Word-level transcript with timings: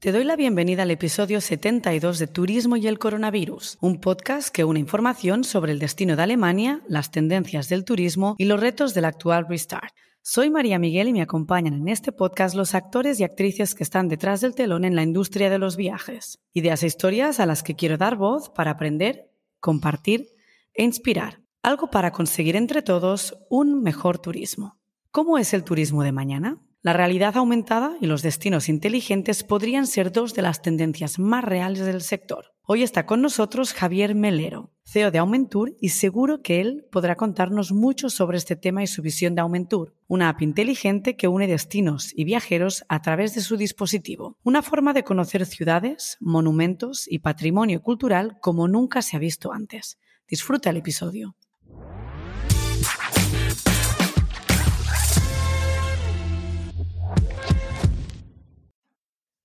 Te 0.00 0.12
doy 0.12 0.24
la 0.24 0.34
bienvenida 0.34 0.84
al 0.84 0.90
episodio 0.90 1.42
72 1.42 2.18
de 2.18 2.26
Turismo 2.26 2.78
y 2.78 2.86
el 2.86 2.98
Coronavirus, 2.98 3.76
un 3.82 4.00
podcast 4.00 4.48
que 4.48 4.64
une 4.64 4.80
información 4.80 5.44
sobre 5.44 5.72
el 5.72 5.78
destino 5.78 6.16
de 6.16 6.22
Alemania, 6.22 6.80
las 6.88 7.10
tendencias 7.10 7.68
del 7.68 7.84
turismo 7.84 8.34
y 8.38 8.46
los 8.46 8.58
retos 8.58 8.94
del 8.94 9.04
actual 9.04 9.44
Restart. 9.46 9.92
Soy 10.22 10.48
María 10.48 10.78
Miguel 10.78 11.08
y 11.08 11.12
me 11.12 11.20
acompañan 11.20 11.74
en 11.74 11.88
este 11.88 12.12
podcast 12.12 12.54
los 12.54 12.74
actores 12.74 13.20
y 13.20 13.24
actrices 13.24 13.74
que 13.74 13.82
están 13.82 14.08
detrás 14.08 14.40
del 14.40 14.54
telón 14.54 14.86
en 14.86 14.96
la 14.96 15.02
industria 15.02 15.50
de 15.50 15.58
los 15.58 15.76
viajes. 15.76 16.38
Ideas 16.54 16.82
e 16.82 16.86
historias 16.86 17.38
a 17.38 17.44
las 17.44 17.62
que 17.62 17.76
quiero 17.76 17.98
dar 17.98 18.16
voz 18.16 18.48
para 18.48 18.70
aprender, 18.70 19.30
compartir 19.60 20.28
e 20.72 20.82
inspirar. 20.82 21.42
Algo 21.62 21.90
para 21.90 22.10
conseguir 22.10 22.56
entre 22.56 22.80
todos 22.80 23.36
un 23.50 23.82
mejor 23.82 24.18
turismo. 24.18 24.80
¿Cómo 25.10 25.36
es 25.36 25.52
el 25.52 25.62
turismo 25.62 26.02
de 26.04 26.12
mañana? 26.12 26.58
La 26.82 26.94
realidad 26.94 27.36
aumentada 27.36 27.98
y 28.00 28.06
los 28.06 28.22
destinos 28.22 28.70
inteligentes 28.70 29.44
podrían 29.44 29.86
ser 29.86 30.12
dos 30.12 30.32
de 30.32 30.40
las 30.40 30.62
tendencias 30.62 31.18
más 31.18 31.44
reales 31.44 31.84
del 31.84 32.00
sector. 32.00 32.54
Hoy 32.62 32.82
está 32.82 33.04
con 33.04 33.20
nosotros 33.20 33.74
Javier 33.74 34.14
Melero, 34.14 34.70
CEO 34.86 35.10
de 35.10 35.18
Aumentur, 35.18 35.76
y 35.78 35.90
seguro 35.90 36.40
que 36.40 36.62
él 36.62 36.86
podrá 36.90 37.16
contarnos 37.16 37.72
mucho 37.72 38.08
sobre 38.08 38.38
este 38.38 38.56
tema 38.56 38.82
y 38.82 38.86
su 38.86 39.02
visión 39.02 39.34
de 39.34 39.42
Aumentur, 39.42 39.94
una 40.06 40.30
app 40.30 40.40
inteligente 40.40 41.16
que 41.16 41.28
une 41.28 41.46
destinos 41.46 42.14
y 42.16 42.24
viajeros 42.24 42.82
a 42.88 43.02
través 43.02 43.34
de 43.34 43.42
su 43.42 43.58
dispositivo. 43.58 44.38
Una 44.42 44.62
forma 44.62 44.94
de 44.94 45.04
conocer 45.04 45.44
ciudades, 45.44 46.16
monumentos 46.18 47.04
y 47.06 47.18
patrimonio 47.18 47.82
cultural 47.82 48.38
como 48.40 48.68
nunca 48.68 49.02
se 49.02 49.18
ha 49.18 49.20
visto 49.20 49.52
antes. 49.52 49.98
Disfruta 50.26 50.70
el 50.70 50.78
episodio. 50.78 51.36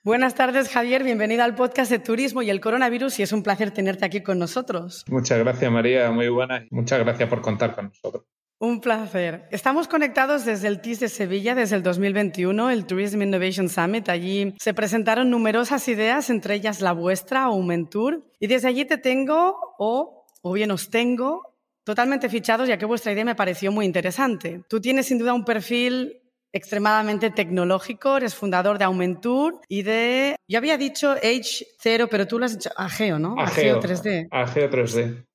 Buenas 0.05 0.35
tardes, 0.35 0.69
Javier. 0.69 1.03
Bienvenida 1.03 1.45
al 1.45 1.55
podcast 1.55 1.89
de 1.89 1.97
Turismo 1.97 2.43
y 2.43 2.51
el 2.51 2.61
Coronavirus 2.61 3.17
y 3.17 3.23
es 3.23 3.31
un 3.31 3.41
placer 3.41 3.71
tenerte 3.71 4.05
aquí 4.05 4.21
con 4.21 4.37
nosotros. 4.37 5.03
Muchas 5.09 5.39
gracias, 5.39 5.71
María. 5.71 6.11
Muy 6.11 6.29
buenas. 6.29 6.63
Muchas 6.69 6.99
gracias 6.99 7.27
por 7.27 7.41
contar 7.41 7.73
con 7.73 7.85
nosotros. 7.85 8.23
Un 8.59 8.81
placer. 8.81 9.47
Estamos 9.49 9.87
conectados 9.87 10.45
desde 10.45 10.67
el 10.67 10.79
TIS 10.79 10.99
de 10.99 11.09
Sevilla 11.09 11.55
desde 11.55 11.77
el 11.77 11.81
2021, 11.81 12.69
el 12.69 12.85
Tourism 12.85 13.23
Innovation 13.23 13.67
Summit. 13.67 14.07
Allí 14.09 14.53
se 14.59 14.75
presentaron 14.75 15.31
numerosas 15.31 15.87
ideas, 15.87 16.29
entre 16.29 16.53
ellas 16.53 16.81
la 16.81 16.91
vuestra, 16.91 17.45
Aumentur. 17.45 18.31
Y 18.39 18.45
desde 18.45 18.67
allí 18.67 18.85
te 18.85 18.99
tengo, 18.99 19.57
o, 19.79 20.27
o 20.43 20.53
bien 20.53 20.69
os 20.69 20.91
tengo, 20.91 21.55
totalmente 21.83 22.29
fichados, 22.29 22.67
ya 22.67 22.77
que 22.77 22.85
vuestra 22.85 23.11
idea 23.11 23.25
me 23.25 23.33
pareció 23.33 23.71
muy 23.71 23.87
interesante. 23.87 24.61
Tú 24.69 24.79
tienes 24.79 25.07
sin 25.07 25.17
duda 25.17 25.33
un 25.33 25.45
perfil 25.45 26.21
extremadamente 26.55 27.31
tecnológico, 27.31 28.15
eres 28.15 28.33
fundador 28.33 28.77
de 28.77 28.85
Aumentur 28.85 29.59
y 29.67 29.83
de, 29.83 30.37
yo 30.47 30.57
había 30.57 30.77
dicho 30.77 31.15
H0, 31.17 32.07
pero 32.09 32.25
tú 32.27 32.39
lo 32.39 32.45
has 32.45 32.53
dicho 32.53 32.69
Ageo, 32.77 33.19
¿no? 33.19 33.35
Ageo, 33.37 33.81
3D. 33.81 34.29
Ageo 34.31 34.69
3D. 34.69 35.25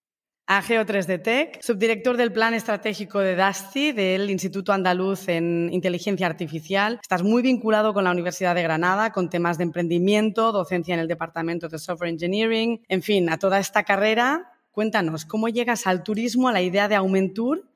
Ageo 0.47 0.85
3D 0.85 1.23
Tech, 1.23 1.63
subdirector 1.63 2.17
del 2.17 2.33
Plan 2.33 2.55
Estratégico 2.55 3.21
de 3.21 3.37
DASTI, 3.37 3.93
del 3.93 4.31
Instituto 4.31 4.73
Andaluz 4.73 5.29
en 5.29 5.69
Inteligencia 5.71 6.27
Artificial. 6.27 6.99
Estás 7.03 7.23
muy 7.23 7.43
vinculado 7.43 7.93
con 7.93 8.03
la 8.03 8.11
Universidad 8.11 8.55
de 8.55 8.63
Granada, 8.63 9.13
con 9.13 9.29
temas 9.29 9.59
de 9.59 9.65
emprendimiento, 9.65 10.51
docencia 10.51 10.95
en 10.95 11.01
el 11.01 11.07
Departamento 11.07 11.69
de 11.69 11.79
Software 11.79 12.11
Engineering, 12.11 12.83
en 12.89 13.03
fin, 13.03 13.31
a 13.31 13.39
toda 13.39 13.61
esta 13.61 13.85
carrera. 13.85 14.51
Cuéntanos, 14.73 15.27
¿cómo 15.27 15.49
llegas 15.49 15.87
al 15.87 16.03
turismo, 16.03 16.49
a 16.49 16.53
la 16.53 16.63
idea 16.63 16.89
de 16.89 16.97
Aumentur 16.97 17.70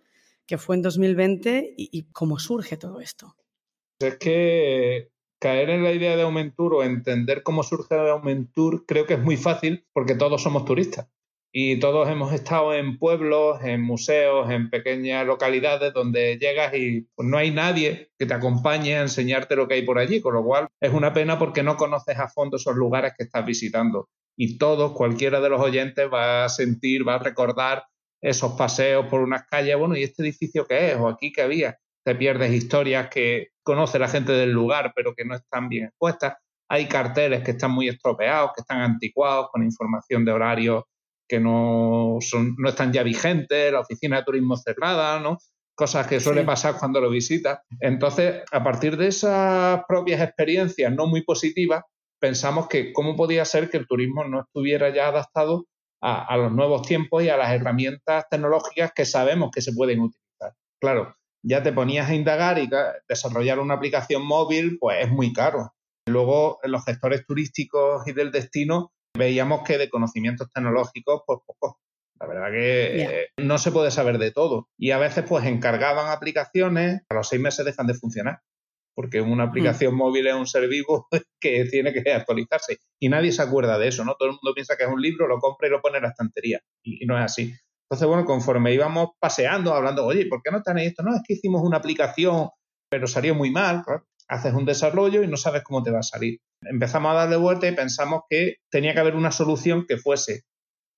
que 0.46 0.58
fue 0.58 0.76
en 0.76 0.82
2020 0.82 1.74
y, 1.76 2.06
cómo 2.12 2.38
surge 2.38 2.76
todo 2.76 3.00
esto. 3.00 3.34
Es 3.98 4.18
que 4.18 5.10
caer 5.40 5.70
en 5.70 5.82
la 5.82 5.92
idea 5.92 6.16
de 6.16 6.22
Aumentur 6.22 6.74
o 6.74 6.82
entender 6.82 7.42
cómo 7.42 7.62
surge 7.62 7.94
de 7.94 8.10
Aumentur 8.10 8.84
creo 8.86 9.06
que 9.06 9.14
es 9.14 9.20
muy 9.20 9.36
fácil 9.36 9.86
porque 9.92 10.14
todos 10.14 10.42
somos 10.42 10.64
turistas 10.64 11.08
y 11.56 11.78
todos 11.78 12.08
hemos 12.08 12.32
estado 12.32 12.74
en 12.74 12.98
pueblos, 12.98 13.62
en 13.62 13.80
museos, 13.80 14.50
en 14.50 14.70
pequeñas 14.70 15.24
localidades 15.24 15.92
donde 15.94 16.36
llegas 16.36 16.74
y 16.74 17.02
pues, 17.14 17.28
no 17.28 17.38
hay 17.38 17.52
nadie 17.52 18.10
que 18.18 18.26
te 18.26 18.34
acompañe 18.34 18.96
a 18.96 19.02
enseñarte 19.02 19.54
lo 19.54 19.68
que 19.68 19.74
hay 19.74 19.82
por 19.82 20.00
allí, 20.00 20.20
con 20.20 20.34
lo 20.34 20.42
cual 20.42 20.66
es 20.80 20.92
una 20.92 21.12
pena 21.12 21.38
porque 21.38 21.62
no 21.62 21.76
conoces 21.76 22.18
a 22.18 22.28
fondo 22.28 22.56
esos 22.56 22.74
lugares 22.74 23.12
que 23.16 23.22
estás 23.22 23.46
visitando. 23.46 24.08
Y 24.36 24.58
todos, 24.58 24.94
cualquiera 24.94 25.40
de 25.40 25.48
los 25.48 25.60
oyentes 25.60 26.08
va 26.12 26.44
a 26.44 26.48
sentir, 26.48 27.06
va 27.06 27.14
a 27.14 27.18
recordar 27.20 27.84
esos 28.24 28.52
paseos 28.52 29.06
por 29.06 29.20
unas 29.20 29.46
calles, 29.46 29.76
bueno, 29.76 29.96
¿y 29.96 30.02
este 30.02 30.22
edificio 30.22 30.66
qué 30.66 30.92
es? 30.92 30.96
¿O 30.96 31.08
aquí 31.08 31.30
qué 31.30 31.42
había? 31.42 31.78
Te 32.02 32.14
pierdes 32.14 32.52
historias 32.52 33.08
que 33.08 33.48
conoce 33.62 33.98
la 33.98 34.08
gente 34.08 34.32
del 34.32 34.50
lugar, 34.50 34.92
pero 34.96 35.14
que 35.14 35.26
no 35.26 35.34
están 35.34 35.68
bien 35.68 35.86
expuestas. 35.86 36.34
Hay 36.70 36.86
carteles 36.86 37.42
que 37.44 37.50
están 37.50 37.72
muy 37.72 37.88
estropeados, 37.88 38.52
que 38.54 38.62
están 38.62 38.80
anticuados, 38.80 39.48
con 39.52 39.62
información 39.62 40.24
de 40.24 40.32
horarios 40.32 40.84
que 41.28 41.38
no, 41.38 42.16
son, 42.20 42.54
no 42.58 42.70
están 42.70 42.92
ya 42.92 43.02
vigentes, 43.02 43.72
la 43.72 43.80
oficina 43.80 44.18
de 44.18 44.24
turismo 44.24 44.56
cerrada, 44.56 45.20
¿no? 45.20 45.38
Cosas 45.74 46.06
que 46.06 46.20
suele 46.20 46.44
pasar 46.44 46.76
cuando 46.78 47.00
lo 47.00 47.10
visitas. 47.10 47.60
Entonces, 47.80 48.42
a 48.50 48.64
partir 48.64 48.96
de 48.96 49.08
esas 49.08 49.82
propias 49.86 50.22
experiencias 50.22 50.92
no 50.92 51.06
muy 51.06 51.22
positivas, 51.22 51.82
pensamos 52.18 52.68
que 52.68 52.92
cómo 52.92 53.16
podía 53.16 53.44
ser 53.44 53.68
que 53.68 53.76
el 53.76 53.86
turismo 53.86 54.24
no 54.24 54.40
estuviera 54.42 54.88
ya 54.94 55.08
adaptado 55.08 55.66
a, 56.04 56.36
los 56.36 56.52
nuevos 56.52 56.86
tiempos 56.86 57.22
y 57.22 57.30
a 57.30 57.36
las 57.36 57.50
herramientas 57.52 58.26
tecnológicas 58.30 58.92
que 58.94 59.06
sabemos 59.06 59.50
que 59.50 59.62
se 59.62 59.72
pueden 59.72 60.00
utilizar. 60.00 60.54
Claro, 60.78 61.16
ya 61.42 61.62
te 61.62 61.72
ponías 61.72 62.10
a 62.10 62.14
indagar 62.14 62.58
y 62.58 62.68
desarrollar 63.08 63.58
una 63.58 63.74
aplicación 63.74 64.24
móvil, 64.26 64.76
pues 64.78 65.04
es 65.04 65.10
muy 65.10 65.32
caro. 65.32 65.74
Luego, 66.06 66.58
en 66.62 66.72
los 66.72 66.84
gestores 66.84 67.24
turísticos 67.26 68.06
y 68.06 68.12
del 68.12 68.30
destino, 68.30 68.92
veíamos 69.16 69.62
que 69.62 69.78
de 69.78 69.88
conocimientos 69.88 70.50
tecnológicos, 70.52 71.22
pues 71.26 71.40
poco. 71.46 71.80
La 72.20 72.26
verdad 72.26 72.50
que 72.50 73.02
eh, 73.02 73.28
no 73.38 73.58
se 73.58 73.72
puede 73.72 73.90
saber 73.90 74.18
de 74.18 74.30
todo. 74.30 74.68
Y 74.78 74.90
a 74.90 74.98
veces, 74.98 75.24
pues 75.26 75.46
encargaban 75.46 76.10
aplicaciones, 76.10 77.00
a 77.08 77.14
los 77.14 77.28
seis 77.28 77.40
meses 77.40 77.64
dejan 77.64 77.86
de 77.86 77.94
funcionar 77.94 78.40
porque 78.94 79.20
una 79.20 79.44
aplicación 79.44 79.94
móvil 79.94 80.26
es 80.26 80.34
un 80.34 80.46
ser 80.46 80.68
vivo 80.68 81.08
que 81.40 81.64
tiene 81.66 81.92
que 81.92 82.12
actualizarse. 82.12 82.78
Y 83.00 83.08
nadie 83.08 83.32
se 83.32 83.42
acuerda 83.42 83.78
de 83.78 83.88
eso, 83.88 84.04
¿no? 84.04 84.14
Todo 84.14 84.28
el 84.28 84.34
mundo 84.34 84.54
piensa 84.54 84.76
que 84.76 84.84
es 84.84 84.90
un 84.90 85.00
libro, 85.00 85.26
lo 85.26 85.38
compra 85.38 85.68
y 85.68 85.70
lo 85.70 85.80
pone 85.80 85.98
en 85.98 86.04
la 86.04 86.10
estantería. 86.10 86.60
Y, 86.82 87.04
no 87.06 87.18
es 87.18 87.24
así. 87.24 87.54
Entonces, 87.88 88.08
bueno, 88.08 88.24
conforme 88.24 88.72
íbamos 88.72 89.10
paseando, 89.18 89.74
hablando, 89.74 90.06
oye, 90.06 90.26
¿por 90.26 90.40
qué 90.42 90.50
no 90.50 90.62
tenéis 90.62 90.90
esto? 90.90 91.02
No, 91.02 91.14
es 91.14 91.22
que 91.26 91.34
hicimos 91.34 91.62
una 91.62 91.78
aplicación, 91.78 92.48
pero 92.88 93.06
salió 93.06 93.34
muy 93.34 93.50
mal. 93.50 93.82
Haces 94.28 94.54
un 94.54 94.64
desarrollo 94.64 95.22
y 95.22 95.28
no 95.28 95.36
sabes 95.36 95.62
cómo 95.62 95.82
te 95.82 95.90
va 95.90 95.98
a 95.98 96.02
salir. 96.02 96.40
Empezamos 96.62 97.12
a 97.12 97.14
darle 97.14 97.36
vuelta 97.36 97.68
y 97.68 97.72
pensamos 97.72 98.22
que 98.28 98.56
tenía 98.70 98.94
que 98.94 99.00
haber 99.00 99.16
una 99.16 99.30
solución 99.30 99.84
que 99.86 99.98
fuese 99.98 100.44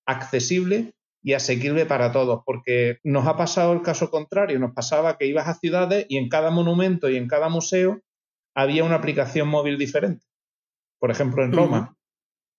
accesible 0.06 0.92
y 1.26 1.32
asequible 1.32 1.86
para 1.86 2.12
todos, 2.12 2.42
porque 2.46 3.00
nos 3.02 3.26
ha 3.26 3.36
pasado 3.36 3.72
el 3.72 3.82
caso 3.82 4.12
contrario, 4.12 4.60
nos 4.60 4.74
pasaba 4.74 5.18
que 5.18 5.26
ibas 5.26 5.48
a 5.48 5.54
ciudades 5.54 6.06
y 6.08 6.18
en 6.18 6.28
cada 6.28 6.52
monumento 6.52 7.10
y 7.10 7.16
en 7.16 7.26
cada 7.26 7.48
museo 7.48 8.00
había 8.54 8.84
una 8.84 8.94
aplicación 8.94 9.48
móvil 9.48 9.76
diferente. 9.76 10.24
Por 11.00 11.10
ejemplo, 11.10 11.44
en 11.44 11.52
Roma. 11.52 11.96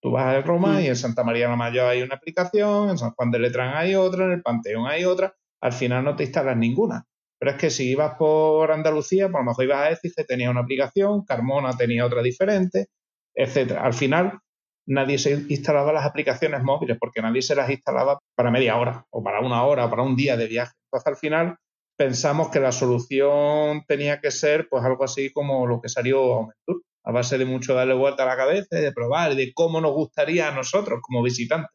Tú 0.02 0.12
vas 0.12 0.36
a 0.36 0.42
Roma 0.42 0.82
y 0.82 0.88
en 0.88 0.98
Santa 0.98 1.24
María 1.24 1.48
la 1.48 1.56
Mayor 1.56 1.86
hay 1.86 2.02
una 2.02 2.16
aplicación, 2.16 2.90
en 2.90 2.98
San 2.98 3.12
Juan 3.12 3.32
de 3.32 3.40
Letrán 3.40 3.74
hay 3.74 3.96
otra, 3.96 4.26
en 4.26 4.32
el 4.34 4.42
Panteón 4.42 4.86
hay 4.86 5.06
otra, 5.06 5.34
al 5.62 5.72
final 5.72 6.04
no 6.04 6.18
te 6.18 6.24
instalas 6.24 6.58
ninguna. 6.58 7.06
Pero 7.40 7.52
es 7.52 7.58
que 7.58 7.70
si 7.70 7.92
ibas 7.92 8.16
por 8.16 8.70
Andalucía, 8.70 9.30
por 9.30 9.40
lo 9.40 9.46
mejor 9.46 9.64
ibas 9.64 9.98
a 9.98 10.10
que 10.14 10.24
tenía 10.26 10.52
una 10.52 10.60
aplicación, 10.60 11.24
Carmona 11.24 11.72
tenía 11.78 12.06
otra 12.06 12.22
diferente, 12.22 12.88
etcétera. 13.34 13.86
Al 13.86 13.94
final 13.94 14.42
nadie 14.88 15.18
se 15.18 15.46
instalaba 15.50 15.92
las 15.92 16.06
aplicaciones 16.06 16.64
móviles 16.64 16.98
porque 17.00 17.22
nadie 17.22 17.42
se 17.42 17.56
las 17.56 17.70
instalaba 17.70 18.20
para 18.36 18.52
media 18.52 18.78
hora 18.78 19.06
o 19.12 19.22
para 19.22 19.42
una 19.42 19.64
hora 19.64 19.86
o 19.86 19.90
para 19.90 20.02
un 20.02 20.16
día 20.16 20.38
de 20.38 20.48
viaje. 20.48 20.74
Entonces 20.86 21.08
al 21.08 21.18
final 21.18 21.58
pensamos 21.98 22.50
que 22.50 22.60
la 22.60 22.72
solución 22.72 23.84
tenía 23.88 24.22
que 24.22 24.32
ser 24.32 24.68
pues 24.70 24.84
algo 24.84 25.04
así 25.04 25.32
como 25.32 25.68
lo 25.68 25.82
que 25.82 25.90
salió 25.90 26.20
Aumentur, 26.34 26.84
a 27.04 27.12
base 27.12 27.38
de 27.38 27.46
mucho 27.46 27.74
darle 27.74 27.94
vuelta 27.94 28.24
a 28.24 28.28
la 28.28 28.38
cabeza 28.38 28.80
y 28.80 28.82
de 28.82 28.94
probar 28.94 29.36
de 29.36 29.52
cómo 29.54 29.82
nos 29.82 29.92
gustaría 29.92 30.48
a 30.48 30.52
nosotros 30.52 31.00
como 31.02 31.22
visitantes 31.22 31.72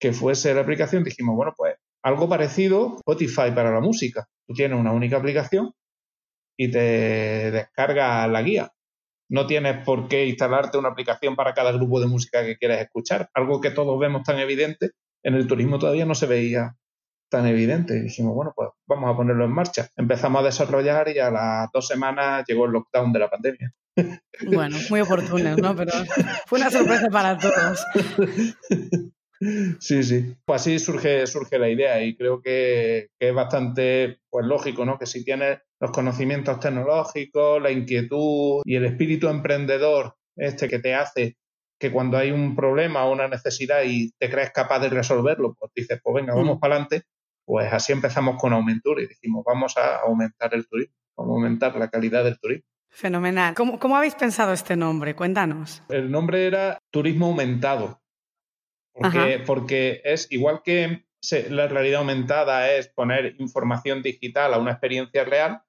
que 0.00 0.12
fuese 0.12 0.52
la 0.54 0.62
aplicación. 0.62 1.04
Dijimos, 1.04 1.36
bueno, 1.36 1.54
pues 1.56 1.76
algo 2.02 2.28
parecido 2.28 2.96
Spotify 2.96 3.52
para 3.54 3.70
la 3.70 3.80
música. 3.80 4.26
Tú 4.46 4.54
tienes 4.54 4.78
una 4.78 4.92
única 4.92 5.16
aplicación 5.16 5.72
y 6.58 6.70
te 6.70 7.50
descarga 7.50 8.26
la 8.26 8.42
guía 8.42 8.72
no 9.28 9.46
tienes 9.46 9.84
por 9.84 10.08
qué 10.08 10.26
instalarte 10.26 10.78
una 10.78 10.90
aplicación 10.90 11.36
para 11.36 11.54
cada 11.54 11.72
grupo 11.72 12.00
de 12.00 12.06
música 12.06 12.44
que 12.44 12.56
quieres 12.56 12.80
escuchar. 12.80 13.28
Algo 13.34 13.60
que 13.60 13.70
todos 13.70 13.98
vemos 13.98 14.22
tan 14.22 14.38
evidente, 14.38 14.90
en 15.22 15.34
el 15.34 15.46
turismo 15.46 15.78
todavía 15.78 16.04
no 16.04 16.14
se 16.14 16.26
veía 16.26 16.76
tan 17.30 17.46
evidente. 17.46 17.96
Y 17.96 18.02
dijimos, 18.02 18.34
bueno, 18.34 18.52
pues 18.54 18.70
vamos 18.86 19.12
a 19.12 19.16
ponerlo 19.16 19.44
en 19.44 19.52
marcha. 19.52 19.88
Empezamos 19.96 20.42
a 20.42 20.44
desarrollar 20.44 21.08
y 21.08 21.18
a 21.18 21.30
las 21.30 21.68
dos 21.72 21.86
semanas 21.86 22.44
llegó 22.46 22.66
el 22.66 22.72
lockdown 22.72 23.12
de 23.12 23.18
la 23.18 23.30
pandemia. 23.30 23.72
Bueno, 24.46 24.76
muy 24.90 25.00
oportuno, 25.00 25.56
¿no? 25.56 25.76
Pero 25.76 25.92
fue 26.46 26.58
una 26.58 26.70
sorpresa 26.70 27.08
para 27.10 27.38
todos. 27.38 27.84
Sí, 29.80 30.02
sí. 30.02 30.36
Pues 30.44 30.62
así 30.62 30.78
surge, 30.78 31.26
surge 31.26 31.58
la 31.58 31.68
idea 31.68 32.02
y 32.02 32.16
creo 32.16 32.40
que, 32.40 33.08
es 33.18 33.34
bastante 33.34 34.20
pues, 34.30 34.46
lógico, 34.46 34.84
¿no? 34.84 34.98
Que 34.98 35.06
si 35.06 35.24
tienes 35.24 35.58
los 35.80 35.90
conocimientos 35.90 36.60
tecnológicos, 36.60 37.60
la 37.62 37.70
inquietud 37.70 38.62
y 38.64 38.76
el 38.76 38.84
espíritu 38.84 39.28
emprendedor 39.28 40.14
este 40.36 40.68
que 40.68 40.78
te 40.78 40.94
hace 40.94 41.36
que 41.78 41.92
cuando 41.92 42.16
hay 42.16 42.30
un 42.30 42.56
problema 42.56 43.04
o 43.04 43.12
una 43.12 43.28
necesidad 43.28 43.82
y 43.84 44.12
te 44.18 44.30
crees 44.30 44.50
capaz 44.52 44.78
de 44.80 44.88
resolverlo, 44.88 45.54
pues 45.58 45.72
dices, 45.74 46.00
pues 46.02 46.14
venga, 46.14 46.34
vamos 46.34 46.56
mm. 46.56 46.60
para 46.60 46.74
adelante, 46.74 47.02
pues 47.44 47.72
así 47.72 47.92
empezamos 47.92 48.36
con 48.40 48.52
Aumentur 48.52 49.00
y 49.00 49.06
dijimos, 49.06 49.44
vamos 49.44 49.76
a 49.76 49.96
aumentar 50.00 50.54
el 50.54 50.66
turismo, 50.66 50.94
vamos 51.16 51.32
a 51.32 51.34
aumentar 51.36 51.76
la 51.76 51.88
calidad 51.88 52.24
del 52.24 52.38
turismo. 52.38 52.66
Fenomenal. 52.90 53.54
¿Cómo, 53.54 53.78
¿Cómo, 53.80 53.96
habéis 53.96 54.14
pensado 54.14 54.52
este 54.52 54.76
nombre? 54.76 55.16
Cuéntanos. 55.16 55.82
El 55.88 56.12
nombre 56.12 56.46
era 56.46 56.78
Turismo 56.92 57.26
Aumentado, 57.26 58.00
porque, 58.94 59.42
porque 59.44 60.00
es 60.04 60.28
igual 60.30 60.62
que 60.64 61.04
la 61.50 61.66
realidad 61.66 62.00
aumentada 62.00 62.72
es 62.72 62.88
poner 62.88 63.34
información 63.38 64.02
digital 64.02 64.54
a 64.54 64.58
una 64.58 64.72
experiencia 64.72 65.24
real, 65.24 65.62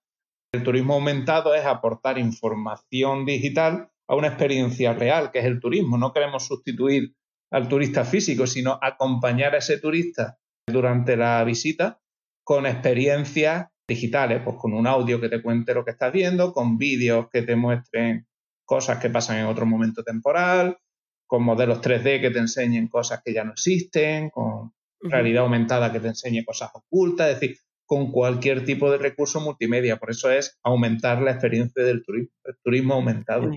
el 0.54 0.64
turismo 0.64 0.94
aumentado 0.94 1.54
es 1.54 1.66
aportar 1.66 2.18
información 2.18 3.26
digital 3.26 3.90
a 4.08 4.16
una 4.16 4.28
experiencia 4.28 4.94
real, 4.94 5.32
que 5.32 5.40
es 5.40 5.46
el 5.46 5.60
turismo. 5.60 5.98
No 5.98 6.14
queremos 6.14 6.46
sustituir 6.46 7.14
al 7.52 7.68
turista 7.68 8.06
físico, 8.06 8.48
sino 8.48 8.80
acompañar 8.82 9.56
a 9.56 9.58
ese 9.58 9.80
turista 9.80 10.38
durante 10.68 11.18
la 11.18 11.44
visita 11.44 12.00
con 12.44 12.66
experiencias 12.66 13.68
digitales, 13.88 14.42
pues 14.44 14.56
con 14.58 14.74
un 14.74 14.88
audio 14.88 15.20
que 15.20 15.30
te 15.30 15.42
cuente 15.42 15.74
lo 15.74 15.84
que 15.84 15.92
estás 15.92 16.12
viendo, 16.12 16.54
con 16.54 16.78
vídeos 16.78 17.28
que 17.32 17.42
te 17.42 17.56
muestren 17.56 18.28
cosas 18.66 19.00
que 19.00 19.10
pasan 19.10 19.38
en 19.38 19.46
otro 19.46 19.66
momento 19.66 20.04
temporal, 20.04 20.78
con 21.28 21.44
modelos 21.44 21.82
3D 21.82 22.22
que 22.22 22.30
te 22.30 22.40
enseñen 22.40 22.88
cosas 22.88 23.22
que 23.24 23.34
ya 23.34 23.44
no 23.44 23.52
existen, 23.52 24.30
con 24.30 24.74
realidad 25.00 25.44
aumentada 25.44 25.92
que 25.92 26.00
te 26.00 26.08
enseñe 26.08 26.44
cosas 26.44 26.72
ocultas, 26.74 27.30
es 27.30 27.40
decir, 27.40 27.58
con 27.86 28.12
cualquier 28.12 28.66
tipo 28.66 28.92
de 28.92 28.98
recurso 28.98 29.40
multimedia. 29.40 29.98
Por 29.98 30.12
eso 30.12 30.32
es 30.32 30.60
aumentar 30.64 31.22
la 31.22 31.32
experiencia 31.32 31.84
del 31.84 32.04
turismo, 32.04 32.34
el 32.46 32.56
turismo 32.64 32.94
aumentado. 32.96 33.50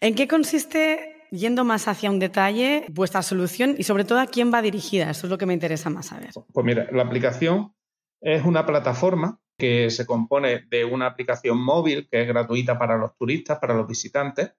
¿En 0.00 0.14
qué 0.14 0.28
consiste, 0.28 1.26
yendo 1.30 1.64
más 1.64 1.88
hacia 1.88 2.10
un 2.10 2.18
detalle, 2.18 2.84
vuestra 2.90 3.22
solución 3.22 3.74
y 3.78 3.82
sobre 3.84 4.04
todo 4.04 4.20
a 4.20 4.26
quién 4.26 4.52
va 4.52 4.62
dirigida? 4.62 5.10
Eso 5.10 5.26
es 5.26 5.30
lo 5.30 5.38
que 5.38 5.46
me 5.46 5.54
interesa 5.54 5.90
más 5.90 6.06
saber. 6.06 6.30
Pues 6.52 6.66
mira, 6.66 6.88
la 6.92 7.02
aplicación 7.02 7.74
es 8.20 8.44
una 8.44 8.66
plataforma 8.66 9.40
que 9.56 9.90
se 9.90 10.06
compone 10.06 10.66
de 10.70 10.84
una 10.84 11.06
aplicación 11.06 11.58
móvil 11.58 12.08
que 12.08 12.22
es 12.22 12.28
gratuita 12.28 12.78
para 12.78 12.96
los 12.96 13.16
turistas, 13.16 13.58
para 13.58 13.74
los 13.74 13.88
visitantes, 13.88 14.52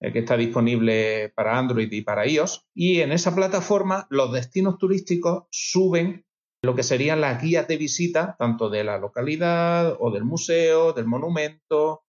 que 0.00 0.20
está 0.20 0.36
disponible 0.36 1.30
para 1.34 1.58
Android 1.58 1.92
y 1.92 2.02
para 2.02 2.26
iOS. 2.26 2.66
Y 2.74 3.00
en 3.00 3.12
esa 3.12 3.34
plataforma 3.34 4.06
los 4.10 4.32
destinos 4.32 4.78
turísticos 4.78 5.44
suben 5.50 6.24
lo 6.62 6.74
que 6.74 6.82
serían 6.82 7.20
las 7.20 7.42
guías 7.42 7.68
de 7.68 7.76
visita, 7.76 8.36
tanto 8.38 8.68
de 8.68 8.84
la 8.84 8.98
localidad 8.98 9.96
o 9.98 10.10
del 10.10 10.24
museo, 10.24 10.92
del 10.92 11.06
monumento, 11.06 12.04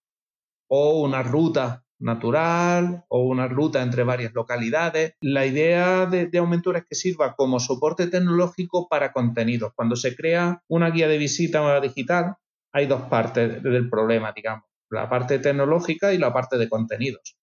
o 0.69 1.01
una 1.01 1.23
ruta 1.23 1.83
natural 1.99 3.05
o 3.09 3.23
una 3.23 3.47
ruta 3.47 3.81
entre 3.81 4.03
varias 4.03 4.33
localidades. 4.33 5.13
La 5.21 5.45
idea 5.45 6.05
de, 6.05 6.27
de 6.27 6.37
Aumentura 6.39 6.79
es 6.79 6.85
que 6.85 6.95
sirva 6.95 7.35
como 7.35 7.59
soporte 7.59 8.07
tecnológico 8.07 8.87
para 8.89 9.11
contenidos. 9.11 9.73
Cuando 9.75 9.95
se 9.95 10.15
crea 10.15 10.63
una 10.67 10.89
guía 10.89 11.07
de 11.07 11.17
visita 11.17 11.79
digital, 11.79 12.35
hay 12.73 12.87
dos 12.87 13.03
partes 13.03 13.61
del 13.61 13.89
problema, 13.89 14.33
digamos, 14.35 14.65
la 14.89 15.09
parte 15.09 15.39
tecnológica 15.39 16.13
y 16.13 16.17
la 16.17 16.33
parte 16.33 16.57
de 16.57 16.69
contenidos. 16.69 17.37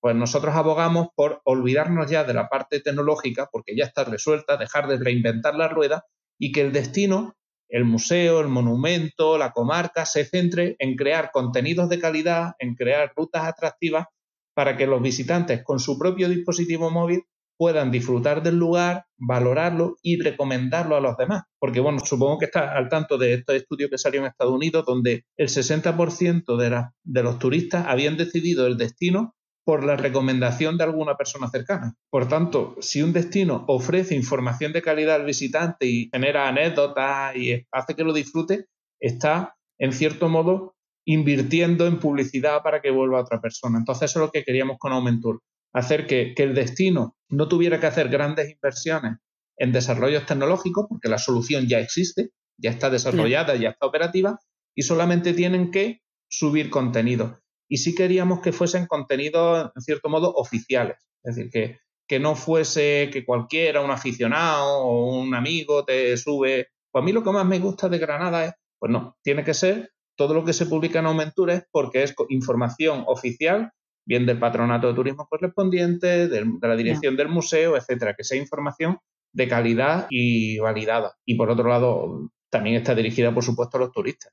Pues 0.00 0.16
nosotros 0.16 0.54
abogamos 0.54 1.08
por 1.14 1.42
olvidarnos 1.44 2.10
ya 2.10 2.24
de 2.24 2.34
la 2.34 2.48
parte 2.48 2.80
tecnológica, 2.80 3.48
porque 3.52 3.76
ya 3.76 3.84
está 3.84 4.04
resuelta, 4.04 4.56
dejar 4.56 4.88
de 4.88 4.98
reinventar 4.98 5.54
la 5.54 5.68
rueda 5.68 6.04
y 6.38 6.52
que 6.52 6.62
el 6.62 6.72
destino 6.72 7.36
el 7.70 7.84
museo, 7.84 8.40
el 8.40 8.48
monumento, 8.48 9.38
la 9.38 9.52
comarca, 9.52 10.04
se 10.04 10.24
centre 10.24 10.76
en 10.78 10.96
crear 10.96 11.30
contenidos 11.32 11.88
de 11.88 12.00
calidad, 12.00 12.54
en 12.58 12.74
crear 12.74 13.12
rutas 13.16 13.44
atractivas 13.44 14.06
para 14.54 14.76
que 14.76 14.86
los 14.86 15.00
visitantes 15.00 15.62
con 15.62 15.78
su 15.78 15.96
propio 15.96 16.28
dispositivo 16.28 16.90
móvil 16.90 17.22
puedan 17.56 17.90
disfrutar 17.90 18.42
del 18.42 18.56
lugar, 18.56 19.04
valorarlo 19.18 19.96
y 20.02 20.20
recomendarlo 20.20 20.96
a 20.96 21.00
los 21.00 21.16
demás. 21.16 21.44
Porque, 21.58 21.78
bueno, 21.80 22.00
supongo 22.00 22.38
que 22.38 22.46
está 22.46 22.72
al 22.76 22.88
tanto 22.88 23.18
de 23.18 23.34
este 23.34 23.56
estudio 23.56 23.88
que 23.88 23.98
salió 23.98 24.20
en 24.20 24.26
Estados 24.26 24.54
Unidos, 24.54 24.84
donde 24.84 25.24
el 25.36 25.48
60% 25.48 26.56
de, 26.56 26.84
de 27.04 27.22
los 27.22 27.38
turistas 27.38 27.86
habían 27.86 28.16
decidido 28.16 28.66
el 28.66 28.78
destino 28.78 29.36
por 29.64 29.84
la 29.84 29.96
recomendación 29.96 30.78
de 30.78 30.84
alguna 30.84 31.16
persona 31.16 31.48
cercana. 31.48 31.94
Por 32.10 32.28
tanto, 32.28 32.76
si 32.80 33.02
un 33.02 33.12
destino 33.12 33.64
ofrece 33.68 34.14
información 34.14 34.72
de 34.72 34.82
calidad 34.82 35.16
al 35.16 35.26
visitante 35.26 35.86
y 35.86 36.08
genera 36.12 36.48
anécdotas 36.48 37.36
y 37.36 37.66
hace 37.70 37.94
que 37.94 38.04
lo 38.04 38.12
disfrute, 38.12 38.66
está, 39.00 39.56
en 39.78 39.92
cierto 39.92 40.28
modo, 40.28 40.74
invirtiendo 41.04 41.86
en 41.86 41.98
publicidad 41.98 42.62
para 42.62 42.80
que 42.80 42.90
vuelva 42.90 43.20
otra 43.20 43.40
persona. 43.40 43.78
Entonces, 43.78 44.10
eso 44.10 44.20
es 44.20 44.26
lo 44.26 44.32
que 44.32 44.44
queríamos 44.44 44.78
con 44.78 44.92
Aumentur, 44.92 45.40
hacer 45.72 46.06
que, 46.06 46.34
el 46.36 46.54
destino 46.54 47.16
no 47.28 47.48
tuviera 47.48 47.80
que 47.80 47.86
hacer 47.86 48.08
grandes 48.08 48.50
inversiones 48.50 49.18
en 49.56 49.72
desarrollos 49.72 50.26
tecnológicos, 50.26 50.86
porque 50.88 51.08
la 51.08 51.18
solución 51.18 51.66
ya 51.68 51.80
existe, 51.80 52.30
ya 52.56 52.70
está 52.70 52.90
desarrollada, 52.90 53.56
ya 53.56 53.70
está 53.70 53.86
operativa, 53.86 54.38
y 54.74 54.82
solamente 54.82 55.34
tienen 55.34 55.70
que 55.70 56.00
subir 56.28 56.70
contenido 56.70 57.39
y 57.70 57.76
sí 57.76 57.94
queríamos 57.94 58.40
que 58.40 58.52
fuesen 58.52 58.86
contenidos, 58.86 59.70
en 59.76 59.80
cierto 59.80 60.08
modo, 60.08 60.34
oficiales. 60.34 60.96
Es 61.22 61.36
decir, 61.36 61.50
que, 61.52 61.78
que 62.06 62.18
no 62.18 62.34
fuese 62.34 63.10
que 63.12 63.24
cualquiera, 63.24 63.80
un 63.80 63.92
aficionado 63.92 64.80
o 64.80 65.20
un 65.20 65.32
amigo 65.34 65.84
te 65.84 66.16
sube. 66.16 66.66
Pues 66.90 67.02
a 67.02 67.04
mí 67.04 67.12
lo 67.12 67.22
que 67.22 67.30
más 67.30 67.46
me 67.46 67.60
gusta 67.60 67.88
de 67.88 67.98
Granada 67.98 68.46
es, 68.46 68.54
pues 68.76 68.90
no, 68.90 69.16
tiene 69.22 69.44
que 69.44 69.54
ser 69.54 69.92
todo 70.16 70.34
lo 70.34 70.44
que 70.44 70.52
se 70.52 70.66
publica 70.66 70.98
en 70.98 71.06
Aumentures 71.06 71.62
porque 71.70 72.02
es 72.02 72.12
información 72.28 73.04
oficial, 73.06 73.70
bien 74.04 74.26
del 74.26 74.40
patronato 74.40 74.88
de 74.88 74.94
turismo 74.94 75.28
correspondiente, 75.30 76.26
de, 76.26 76.44
la 76.60 76.74
dirección 76.74 77.16
del 77.16 77.28
museo, 77.28 77.76
etcétera, 77.76 78.14
que 78.14 78.24
sea 78.24 78.36
información 78.36 78.98
de 79.32 79.46
calidad 79.46 80.08
y 80.10 80.58
validada. 80.58 81.14
Y 81.24 81.36
por 81.36 81.48
otro 81.48 81.68
lado, 81.68 82.32
también 82.50 82.74
está 82.74 82.96
dirigida, 82.96 83.32
por 83.32 83.44
supuesto, 83.44 83.76
a 83.76 83.80
los 83.80 83.92
turistas 83.92 84.32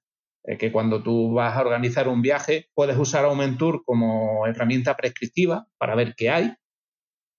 que 0.56 0.72
cuando 0.72 1.04
tú 1.04 1.34
vas 1.34 1.58
a 1.58 1.62
organizar 1.62 2.08
un 2.08 2.22
viaje 2.22 2.70
puedes 2.74 2.98
usar 2.98 3.26
Aumentur 3.26 3.84
como 3.84 4.48
herramienta 4.48 4.96
prescriptiva 4.96 5.68
para 5.78 5.96
ver 5.96 6.14
qué 6.16 6.30
hay, 6.30 6.54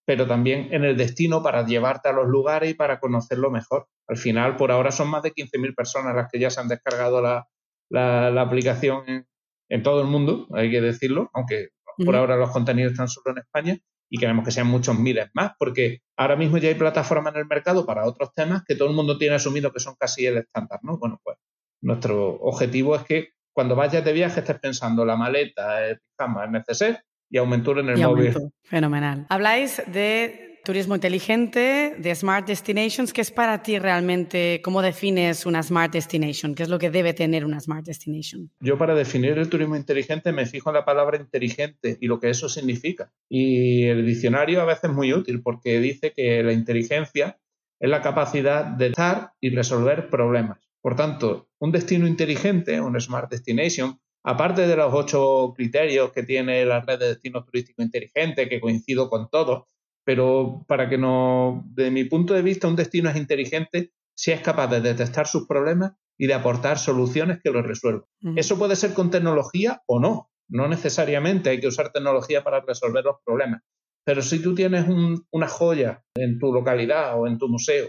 pero 0.04 0.26
también 0.26 0.68
en 0.72 0.84
el 0.84 0.96
destino 0.96 1.42
para 1.42 1.64
llevarte 1.64 2.10
a 2.10 2.12
los 2.12 2.26
lugares 2.26 2.70
y 2.70 2.74
para 2.74 3.00
conocerlo 3.00 3.50
mejor. 3.50 3.88
Al 4.06 4.18
final, 4.18 4.56
por 4.56 4.70
ahora 4.70 4.90
son 4.90 5.08
más 5.08 5.22
de 5.22 5.32
15.000 5.32 5.74
personas 5.74 6.14
las 6.14 6.28
que 6.30 6.38
ya 6.38 6.50
se 6.50 6.60
han 6.60 6.68
descargado 6.68 7.22
la, 7.22 8.42
aplicación 8.42 9.26
en, 9.70 9.82
todo 9.82 10.02
el 10.02 10.06
mundo, 10.06 10.46
hay 10.52 10.70
que 10.70 10.82
decirlo, 10.82 11.30
aunque 11.32 11.68
por 12.04 12.14
ahora 12.14 12.36
los 12.36 12.50
contenidos 12.50 12.92
están 12.92 13.08
solo 13.08 13.32
en 13.32 13.38
España 13.38 13.78
y 14.10 14.18
queremos 14.18 14.44
que 14.44 14.50
sean 14.50 14.66
muchos 14.66 14.98
miles 14.98 15.28
más, 15.34 15.52
porque 15.58 16.00
ahora 16.16 16.36
mismo 16.36 16.58
ya 16.58 16.68
hay 16.68 16.74
plataformas 16.74 17.34
en 17.34 17.40
el 17.40 17.46
mercado 17.46 17.84
para 17.84 18.06
otros 18.06 18.32
temas 18.34 18.62
que 18.66 18.76
todo 18.76 18.88
el 18.88 18.94
mundo 18.94 19.18
tiene 19.18 19.34
asumido 19.34 19.72
que 19.72 19.80
son 19.80 19.94
casi 19.98 20.26
el 20.26 20.38
estándar, 20.38 20.80
¿no? 20.82 20.98
Bueno, 20.98 21.20
pues 21.22 21.36
nuestro 21.80 22.34
objetivo 22.40 22.96
es 22.96 23.02
que 23.02 23.28
cuando 23.52 23.74
vayas 23.74 24.04
de 24.04 24.12
viaje 24.12 24.40
estés 24.40 24.58
pensando 24.58 25.04
la 25.04 25.16
maleta, 25.16 25.86
el 25.86 25.98
pijama, 25.98 26.44
el 26.44 26.52
neceser 26.52 27.02
y 27.30 27.38
Aumentur 27.38 27.80
en 27.80 27.88
el 27.90 27.98
móvil. 27.98 28.34
Fenomenal. 28.62 29.26
Habláis 29.28 29.82
de 29.86 30.48
turismo 30.64 30.94
inteligente, 30.94 31.96
de 31.98 32.14
Smart 32.14 32.46
Destinations. 32.46 33.12
¿Qué 33.12 33.22
es 33.22 33.30
para 33.30 33.62
ti 33.62 33.78
realmente? 33.78 34.60
¿Cómo 34.62 34.82
defines 34.82 35.46
una 35.46 35.62
Smart 35.62 35.92
Destination? 35.92 36.54
¿Qué 36.54 36.62
es 36.62 36.68
lo 36.68 36.78
que 36.78 36.90
debe 36.90 37.14
tener 37.14 37.44
una 37.44 37.58
Smart 37.58 37.86
Destination? 37.86 38.50
Yo 38.60 38.76
para 38.76 38.94
definir 38.94 39.38
el 39.38 39.48
turismo 39.48 39.76
inteligente 39.76 40.30
me 40.30 40.46
fijo 40.46 40.68
en 40.68 40.74
la 40.74 40.84
palabra 40.84 41.16
inteligente 41.16 41.96
y 42.00 42.06
lo 42.06 42.20
que 42.20 42.30
eso 42.30 42.48
significa. 42.48 43.10
Y 43.30 43.84
el 43.84 44.04
diccionario 44.04 44.60
a 44.60 44.66
veces 44.66 44.84
es 44.84 44.92
muy 44.92 45.12
útil 45.12 45.40
porque 45.42 45.80
dice 45.80 46.12
que 46.14 46.42
la 46.42 46.52
inteligencia 46.52 47.38
es 47.80 47.88
la 47.88 48.02
capacidad 48.02 48.64
de 48.64 48.88
estar 48.88 49.32
y 49.40 49.50
resolver 49.50 50.10
problemas. 50.10 50.67
Por 50.80 50.96
tanto, 50.96 51.48
un 51.58 51.72
destino 51.72 52.06
inteligente, 52.06 52.80
un 52.80 53.00
Smart 53.00 53.30
Destination, 53.30 53.98
aparte 54.24 54.66
de 54.66 54.76
los 54.76 54.92
ocho 54.92 55.52
criterios 55.56 56.12
que 56.12 56.22
tiene 56.22 56.64
la 56.64 56.80
red 56.80 56.98
de 56.98 57.08
destinos 57.08 57.44
turísticos 57.44 57.84
inteligentes, 57.84 58.48
que 58.48 58.60
coincido 58.60 59.08
con 59.08 59.28
todos, 59.30 59.64
pero 60.04 60.64
para 60.66 60.88
que 60.88 60.98
no, 60.98 61.64
de 61.66 61.90
mi 61.90 62.04
punto 62.04 62.34
de 62.34 62.42
vista, 62.42 62.68
un 62.68 62.76
destino 62.76 63.10
es 63.10 63.16
inteligente 63.16 63.92
si 64.14 64.32
es 64.32 64.40
capaz 64.40 64.68
de 64.68 64.80
detectar 64.80 65.26
sus 65.26 65.46
problemas 65.46 65.92
y 66.18 66.26
de 66.26 66.34
aportar 66.34 66.78
soluciones 66.78 67.38
que 67.42 67.50
los 67.50 67.64
resuelvan. 67.64 68.04
Eso 68.34 68.58
puede 68.58 68.74
ser 68.74 68.92
con 68.92 69.10
tecnología 69.10 69.82
o 69.86 70.00
no. 70.00 70.30
No 70.48 70.66
necesariamente 70.66 71.50
hay 71.50 71.60
que 71.60 71.68
usar 71.68 71.92
tecnología 71.92 72.42
para 72.42 72.60
resolver 72.60 73.04
los 73.04 73.16
problemas. 73.24 73.62
Pero 74.04 74.22
si 74.22 74.40
tú 74.42 74.54
tienes 74.54 74.86
una 75.30 75.48
joya 75.48 76.02
en 76.14 76.38
tu 76.38 76.52
localidad 76.52 77.20
o 77.20 77.26
en 77.26 77.38
tu 77.38 77.48
museo 77.48 77.88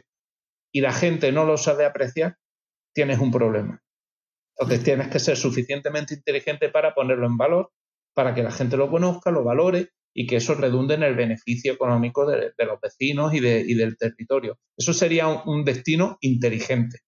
y 0.71 0.81
la 0.81 0.91
gente 0.91 1.31
no 1.31 1.45
lo 1.45 1.57
sabe 1.57 1.85
apreciar, 1.85 2.35
tienes 2.93 3.19
un 3.19 3.31
problema. 3.31 3.81
Entonces 4.57 4.83
tienes 4.83 5.07
que 5.07 5.19
ser 5.19 5.37
suficientemente 5.37 6.13
inteligente 6.13 6.69
para 6.69 6.93
ponerlo 6.93 7.25
en 7.27 7.37
valor, 7.37 7.71
para 8.13 8.35
que 8.35 8.43
la 8.43 8.51
gente 8.51 8.75
lo 8.75 8.89
conozca, 8.89 9.31
lo 9.31 9.43
valore 9.43 9.89
y 10.13 10.27
que 10.27 10.37
eso 10.37 10.55
redunde 10.55 10.95
en 10.95 11.03
el 11.03 11.15
beneficio 11.15 11.71
económico 11.71 12.25
de, 12.25 12.51
los 12.57 12.81
vecinos 12.81 13.33
y, 13.33 13.39
del 13.39 13.97
territorio. 13.97 14.59
Eso 14.77 14.93
sería 14.93 15.27
un, 15.27 15.63
destino 15.63 16.17
inteligente. 16.21 16.99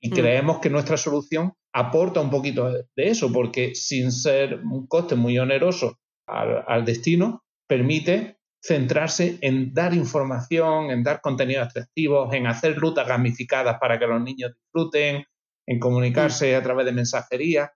Y 0.00 0.10
mm. 0.10 0.14
creemos 0.14 0.58
que 0.60 0.70
nuestra 0.70 0.96
solución 0.96 1.52
aporta 1.74 2.20
un 2.20 2.30
poquito 2.30 2.72
de, 2.72 2.86
eso, 2.96 3.32
porque 3.32 3.74
sin 3.74 4.12
ser 4.12 4.60
un 4.60 4.86
coste 4.86 5.16
muy 5.16 5.38
oneroso 5.38 5.98
al, 6.26 6.84
destino, 6.84 7.44
permite 7.68 8.38
centrarse 8.62 9.38
en 9.42 9.72
dar 9.72 9.94
información, 9.94 10.90
en 10.90 11.02
dar 11.02 11.20
contenidos 11.20 11.68
atractivos, 11.68 12.32
en 12.34 12.46
hacer 12.46 12.76
rutas 12.76 13.06
gamificadas 13.06 13.78
para 13.78 13.98
que 13.98 14.06
los 14.06 14.20
niños 14.20 14.52
disfruten, 14.54 15.24
en 15.66 15.78
comunicarse 15.78 16.54
a 16.54 16.62
través 16.62 16.86
de 16.86 16.92
mensajería 16.92 17.72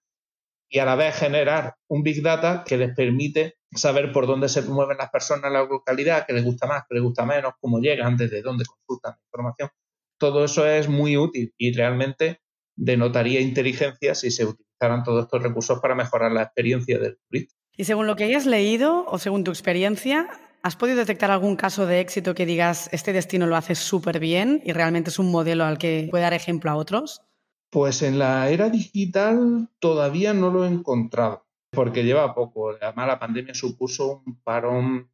y 0.69 0.79
a 0.79 0.85
la 0.85 0.95
vez 0.95 1.17
generar 1.17 1.75
un 1.89 2.03
Big 2.03 2.23
Data 2.23 2.63
que 2.65 2.77
les 2.77 2.95
permite 2.95 3.57
saber 3.73 4.13
por 4.13 4.27
dónde 4.27 4.49
se 4.49 4.63
mueven 4.63 4.99
las 4.99 5.11
personas 5.11 5.47
en 5.47 5.55
la 5.55 5.65
localidad, 5.65 6.25
qué 6.27 6.33
les 6.33 6.45
gusta 6.45 6.67
más, 6.67 6.85
qué 6.89 6.95
les 6.95 7.03
gusta 7.03 7.27
menos, 7.27 7.55
cómo 7.61 7.81
llegan, 7.81 8.17
desde 8.17 8.43
dónde 8.43 8.65
consultan 8.65 9.13
la 9.13 9.23
información. 9.27 9.71
Todo 10.19 10.45
eso 10.45 10.67
es 10.67 10.89
muy 10.89 11.17
útil 11.17 11.53
y 11.57 11.73
realmente 11.73 12.41
denotaría 12.77 13.41
inteligencia 13.41 14.15
si 14.15 14.31
se 14.31 14.45
utilizaran 14.45 15.03
todos 15.03 15.25
estos 15.25 15.43
recursos 15.43 15.81
para 15.81 15.95
mejorar 15.95 16.33
la 16.33 16.43
experiencia 16.43 16.99
del 16.99 17.19
turista. 17.29 17.55
Y 17.77 17.85
según 17.85 18.07
lo 18.07 18.17
que 18.17 18.25
hayas 18.25 18.47
leído 18.47 19.07
o 19.07 19.19
según 19.19 19.45
tu 19.45 19.51
experiencia, 19.51 20.29
¿has 20.63 20.77
podido 20.77 20.99
detectar 20.99 21.31
algún 21.31 21.57
caso 21.57 21.87
de 21.87 22.01
éxito 22.01 22.35
que 22.35 22.47
digas, 22.47 22.89
este 22.93 23.13
destino 23.13 23.47
lo 23.47 23.57
hace 23.57 23.75
súper 23.75 24.21
bien 24.21 24.63
y 24.65 24.73
realmente 24.73 25.11
es 25.11 25.19
un 25.19 25.31
modelo 25.31 25.65
al 25.65 25.79
que 25.79 26.09
puede 26.11 26.25
dar 26.25 26.35
ejemplo 26.35 26.71
a 26.71 26.77
otros? 26.77 27.23
Pues 27.71 28.03
en 28.03 28.19
la 28.19 28.51
era 28.51 28.69
digital 28.69 29.69
todavía 29.79 30.35
no 30.35 30.51
lo 30.51 30.65
he 30.65 30.69
encontrado, 30.69 31.47
porque 31.71 32.05
lleva 32.05 32.35
poco. 32.35 32.71
Además, 32.81 33.07
la 33.07 33.19
pandemia 33.19 33.55
supuso 33.55 34.23
un 34.27 34.41
parón. 34.41 35.11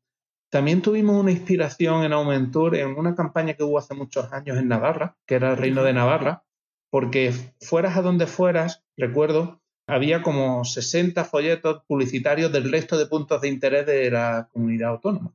También 0.51 0.81
tuvimos 0.81 1.21
una 1.21 1.33
inspiración 1.33 2.05
en 2.05 2.13
Aumentur 2.13 2.77
en 2.77 2.97
una 2.97 3.15
campaña 3.15 3.55
que 3.55 3.63
hubo 3.63 3.79
hace 3.79 3.95
muchos 3.95 4.33
años 4.33 4.57
en 4.57 4.69
Navarra, 4.69 5.17
que 5.27 5.35
era 5.35 5.51
el 5.51 5.57
Reino 5.59 5.83
de 5.83 5.93
Navarra, 5.93 6.45
porque 6.91 7.35
fueras 7.61 7.97
a 7.97 8.03
donde 8.03 8.27
fueras, 8.27 8.85
recuerdo, 8.97 9.61
había 9.87 10.23
como 10.23 10.65
60 10.65 11.25
folletos 11.25 11.83
publicitarios 11.87 12.53
del 12.53 12.71
resto 12.71 12.99
de 12.99 13.07
puntos 13.07 13.41
de 13.41 13.49
interés 13.49 13.87
de 13.87 14.11
la 14.11 14.49
comunidad 14.53 14.91
autónoma. 14.91 15.35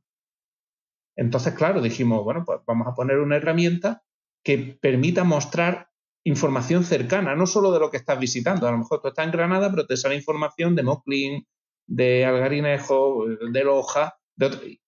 Entonces, 1.15 1.53
claro, 1.53 1.81
dijimos, 1.81 2.23
bueno, 2.23 2.43
pues 2.45 2.59
vamos 2.65 2.87
a 2.87 2.93
poner 2.93 3.19
una 3.19 3.37
herramienta 3.37 4.03
que 4.43 4.77
permita 4.81 5.23
mostrar 5.23 5.89
información 6.23 6.83
cercana, 6.83 7.35
no 7.35 7.47
solo 7.47 7.71
de 7.71 7.79
lo 7.79 7.91
que 7.91 7.97
estás 7.97 8.19
visitando. 8.19 8.67
A 8.67 8.71
lo 8.71 8.77
mejor 8.77 9.01
tú 9.01 9.07
estás 9.07 9.25
en 9.25 9.31
Granada, 9.31 9.69
pero 9.69 9.85
te 9.85 9.97
sale 9.97 10.15
información 10.15 10.75
de 10.75 10.83
Moclín, 10.83 11.47
de 11.87 12.25
Algarinejo, 12.25 13.25
de 13.27 13.63
Loja, 13.63 14.17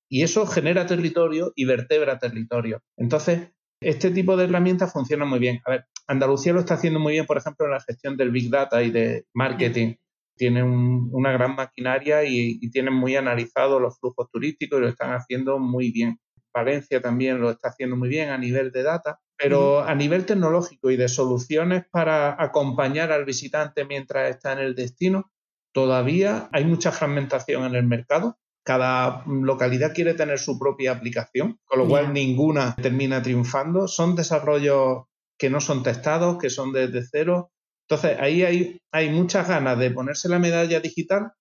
y 0.10 0.22
eso 0.22 0.46
genera 0.46 0.86
territorio 0.86 1.52
y 1.56 1.66
vertebra 1.66 2.20
territorio. 2.20 2.82
Entonces, 2.98 3.52
este 3.82 4.12
tipo 4.12 4.38
de 4.38 4.46
herramientas 4.46 4.94
funciona 4.94 5.26
muy 5.26 5.40
bien. 5.40 5.62
A 5.66 5.72
ver, 5.72 5.86
Andalucía 6.08 6.54
lo 6.54 6.60
está 6.60 6.76
haciendo 6.76 7.00
muy 7.00 7.14
bien, 7.14 7.26
por 7.26 7.38
ejemplo, 7.38 7.66
en 7.66 7.72
la 7.72 7.80
gestión 7.80 8.18
del 8.18 8.32
Big 8.32 8.50
Data 8.50 8.82
y 8.84 8.92
de 8.92 9.26
marketing. 9.34 9.96
Tienen 10.36 10.66
una 11.12 11.32
gran 11.32 11.56
maquinaria 11.56 12.24
y, 12.24 12.58
y 12.62 12.72
tienen 12.72 12.94
muy 12.94 13.16
analizados 13.16 13.82
los 13.82 14.00
flujos 14.00 14.30
turísticos 14.32 14.80
y 14.80 14.82
lo 14.82 14.90
están 14.90 15.14
haciendo 15.14 15.60
muy 15.60 15.92
bien. 15.92 16.20
Valencia 16.54 17.02
también 17.02 17.40
lo 17.40 17.52
está 17.52 17.70
haciendo 17.70 17.96
muy 17.96 18.10
bien 18.10 18.30
a 18.30 18.38
nivel 18.38 18.72
de 18.72 18.84
data. 18.84 19.20
Pero 19.38 19.82
a 19.82 19.96
nivel 19.96 20.26
tecnológico 20.26 20.92
y 20.92 20.96
de 20.96 21.08
soluciones 21.08 21.84
para 21.92 22.42
acompañar 22.42 23.12
al 23.12 23.26
visitante 23.26 23.84
mientras 23.84 24.30
está 24.30 24.54
en 24.54 24.60
el 24.60 24.76
destino, 24.76 25.32
todavía 25.74 26.50
hay 26.52 26.66
mucha 26.66 26.92
fragmentación 26.92 27.66
en 27.66 27.76
el 27.76 27.86
mercado. 27.86 28.38
Cada 28.64 29.26
localidad 29.26 29.94
quiere 29.94 30.14
tener 30.14 30.40
su 30.40 30.58
propia 30.58 30.94
aplicación, 30.94 31.60
con 31.66 31.80
lo 31.80 31.88
cual 31.88 32.14
ninguna 32.14 32.76
termina 32.76 33.22
triunfando. 33.22 33.88
Son 33.90 34.16
desarrollos 34.16 35.04
que 35.38 35.50
no 35.50 35.62
son 35.62 35.84
testados, 35.84 36.38
que 36.38 36.50
son 36.50 36.72
desde 36.72 37.04
cero. 37.04 37.52
Entonces, 37.88 38.20
ahí 38.20 38.44
hay, 38.44 38.82
hay 38.92 39.10
muchas 39.10 39.48
ganas 39.48 39.78
de 39.80 39.92
ponerse 39.92 40.30
la 40.30 40.40
medalla 40.40 40.80
digital, 40.80 41.32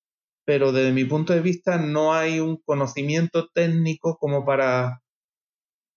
pero 0.44 0.72
desde 0.72 0.92
mi 0.92 1.04
punto 1.04 1.32
de 1.32 1.40
vista 1.40 1.78
no 1.78 2.14
hay 2.14 2.40
un 2.40 2.56
conocimiento 2.64 3.49
técnico 3.54 4.16
como 4.18 4.44
para 4.44 5.02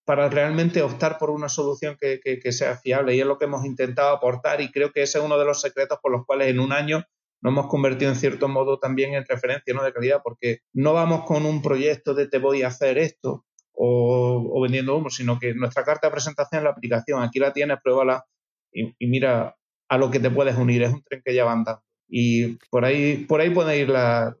para 0.06 0.28
realmente 0.28 0.82
optar 0.82 1.18
por 1.18 1.30
una 1.30 1.48
solución 1.48 1.98
que, 2.00 2.52
sea 2.52 2.76
fiable. 2.76 3.16
Y 3.16 3.20
es 3.20 3.26
lo 3.26 3.38
que 3.38 3.46
hemos 3.46 3.66
intentado 3.66 4.14
aportar 4.14 4.60
y 4.60 4.70
creo 4.70 4.92
que 4.92 5.02
ese 5.02 5.18
es 5.18 5.24
uno 5.24 5.36
de 5.36 5.44
los 5.44 5.60
secretos 5.60 5.98
por 6.00 6.12
los 6.12 6.24
cuales 6.24 6.48
en 6.48 6.60
un 6.60 6.72
año 6.72 7.02
nos 7.42 7.52
hemos 7.52 7.66
convertido 7.66 8.12
en 8.12 8.16
cierto 8.16 8.48
modo 8.48 8.78
también 8.78 9.14
en 9.14 9.24
referencia 9.26 9.74
¿no? 9.74 9.82
de 9.82 9.92
calidad, 9.92 10.20
porque 10.22 10.60
no 10.72 10.94
vamos 10.94 11.24
con 11.24 11.44
un 11.44 11.60
proyecto 11.60 12.14
de 12.14 12.28
te 12.28 12.38
voy 12.38 12.62
a 12.62 12.68
hacer 12.68 12.98
esto 12.98 13.44
o, 13.76 14.60
vendiendo 14.62 14.96
humo, 14.96 15.10
sino 15.10 15.38
que 15.38 15.54
nuestra 15.54 15.84
carta 15.84 16.06
de 16.06 16.12
presentación 16.12 16.60
es 16.60 16.64
la 16.64 16.70
aplicación. 16.70 17.22
Aquí 17.22 17.38
la 17.38 17.52
tienes, 17.52 17.78
pruébala 17.82 18.24
y, 18.72 18.94
mira 19.06 19.56
a 19.88 19.98
lo 19.98 20.10
que 20.10 20.18
te 20.18 20.30
puedes 20.30 20.56
unir. 20.56 20.82
Es 20.82 20.92
un 20.92 21.02
tren 21.02 21.22
que 21.24 21.34
ya 21.34 21.44
va. 21.44 21.82
Y 22.08 22.58
por 22.70 22.84
ahí, 22.84 23.24
por 23.28 23.40
ahí 23.40 23.50
pueden 23.50 23.80
ir 23.80 23.88
las 23.88 24.34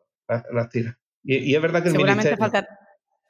tiras. 0.70 0.96
Y, 1.22 1.54
es 1.54 1.62
verdad 1.62 1.82
que 1.82 1.88
el 1.88 1.94
Seguramente 1.94 2.36
falta 2.36 2.66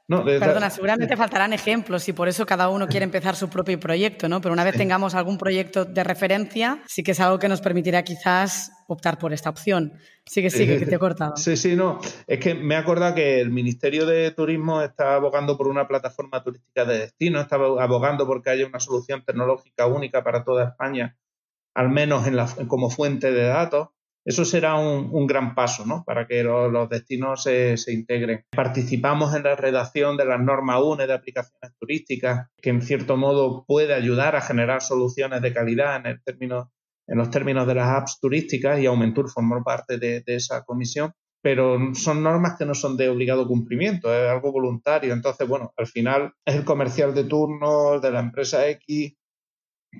Perdona, 0.08 0.70
seguramente 0.70 1.16
faltarán 1.16 1.52
ejemplos 1.52 2.08
y 2.08 2.12
por 2.12 2.28
eso 2.28 2.46
cada 2.46 2.68
uno 2.68 2.86
quiere 2.86 3.02
empezar 3.02 3.34
su 3.34 3.48
propio 3.48 3.78
proyecto, 3.80 4.28
¿no? 4.28 4.40
Pero 4.40 4.52
una 4.52 4.62
vez 4.62 4.76
tengamos 4.76 5.16
algún 5.16 5.36
proyecto 5.36 5.84
de 5.84 6.04
referencia, 6.04 6.80
sí 6.86 7.02
que 7.02 7.10
es 7.10 7.20
algo 7.20 7.40
que 7.40 7.48
nos 7.48 7.60
permitirá 7.60 8.04
quizás 8.04 8.70
optar 8.86 9.18
por 9.18 9.32
esta 9.32 9.50
opción. 9.50 9.94
Sí 10.24 10.42
que 10.42 10.50
sí, 10.50 10.64
que 10.66 10.86
te 10.86 10.94
he 10.94 10.98
cortado. 10.98 11.34
Sí, 11.36 11.56
sí, 11.56 11.74
no. 11.74 11.98
Es 12.26 12.38
que 12.38 12.54
me 12.54 12.74
he 12.74 12.78
acordado 12.78 13.16
que 13.16 13.40
el 13.40 13.50
Ministerio 13.50 14.06
de 14.06 14.30
Turismo 14.30 14.80
está 14.80 15.14
abogando 15.16 15.56
por 15.56 15.66
una 15.66 15.88
plataforma 15.88 16.42
turística 16.42 16.84
de 16.84 16.98
destino, 16.98 17.40
está 17.40 17.56
abogando 17.56 18.26
porque 18.26 18.50
haya 18.50 18.66
una 18.66 18.78
solución 18.78 19.24
tecnológica 19.24 19.86
única 19.86 20.22
para 20.22 20.44
toda 20.44 20.68
España, 20.68 21.16
al 21.74 21.88
menos 21.88 22.28
en 22.28 22.36
la, 22.36 22.46
como 22.68 22.90
fuente 22.90 23.32
de 23.32 23.42
datos. 23.42 23.88
Eso 24.26 24.44
será 24.44 24.74
un, 24.74 25.26
gran 25.28 25.54
paso 25.54 25.86
¿no? 25.86 26.02
para 26.04 26.26
que 26.26 26.42
los, 26.42 26.88
destinos 26.90 27.44
se, 27.44 27.76
integren. 27.86 28.44
Participamos 28.50 29.32
en 29.36 29.44
la 29.44 29.54
redacción 29.54 30.16
de 30.16 30.24
las 30.24 30.40
normas 30.40 30.82
UNE 30.82 31.06
de 31.06 31.12
aplicaciones 31.12 31.70
turísticas, 31.78 32.48
que 32.60 32.70
en 32.70 32.82
cierto 32.82 33.16
modo 33.16 33.64
puede 33.68 33.94
ayudar 33.94 34.34
a 34.34 34.40
generar 34.40 34.82
soluciones 34.82 35.42
de 35.42 35.52
calidad 35.52 36.04
en, 36.04 36.20
en 36.26 37.18
los 37.18 37.30
términos 37.30 37.68
de 37.68 37.74
las 37.76 37.88
apps 37.88 38.18
turísticas 38.20 38.80
y 38.80 38.86
Aumentur 38.86 39.30
formó 39.30 39.62
parte 39.62 39.96
de, 39.96 40.24
esa 40.26 40.64
comisión 40.64 41.12
pero 41.40 41.94
son 41.94 42.24
normas 42.24 42.56
que 42.58 42.64
no 42.64 42.74
son 42.74 42.96
de 42.96 43.08
obligado 43.08 43.46
cumplimiento, 43.46 44.12
es 44.12 44.28
algo 44.28 44.50
voluntario. 44.50 45.12
Entonces, 45.12 45.46
bueno, 45.46 45.72
al 45.76 45.86
final 45.86 46.32
es 46.44 46.56
el 46.56 46.64
comercial 46.64 47.14
de 47.14 47.22
turno 47.22 48.00
de 48.00 48.10
la 48.10 48.18
empresa 48.18 48.66
X 48.68 49.14